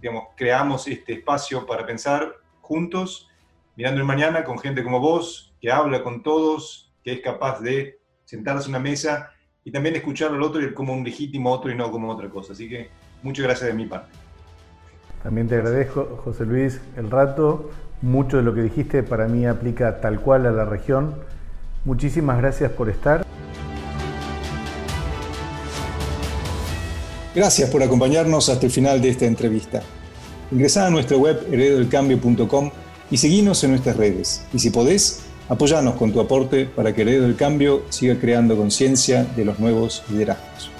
[0.00, 3.28] digamos, creamos este espacio para pensar juntos,
[3.76, 7.98] mirando el mañana con gente como vos, que habla con todos, que es capaz de
[8.24, 9.32] sentarse a una mesa
[9.64, 12.52] y también escuchar al otro y como un legítimo otro y no como otra cosa.
[12.52, 12.88] Así que
[13.22, 14.10] muchas gracias de mi parte.
[15.24, 17.70] También te agradezco, José Luis, el rato.
[18.00, 21.14] Mucho de lo que dijiste para mí aplica tal cual a la región.
[21.84, 23.23] Muchísimas gracias por estar.
[27.34, 29.82] Gracias por acompañarnos hasta el final de esta entrevista.
[30.52, 32.70] Ingresá a nuestra web heredodelcambio.com
[33.10, 34.42] y seguinos en nuestras redes.
[34.52, 39.24] Y si podés, apoyanos con tu aporte para que Heredo del Cambio siga creando conciencia
[39.24, 40.73] de los nuevos liderazgos.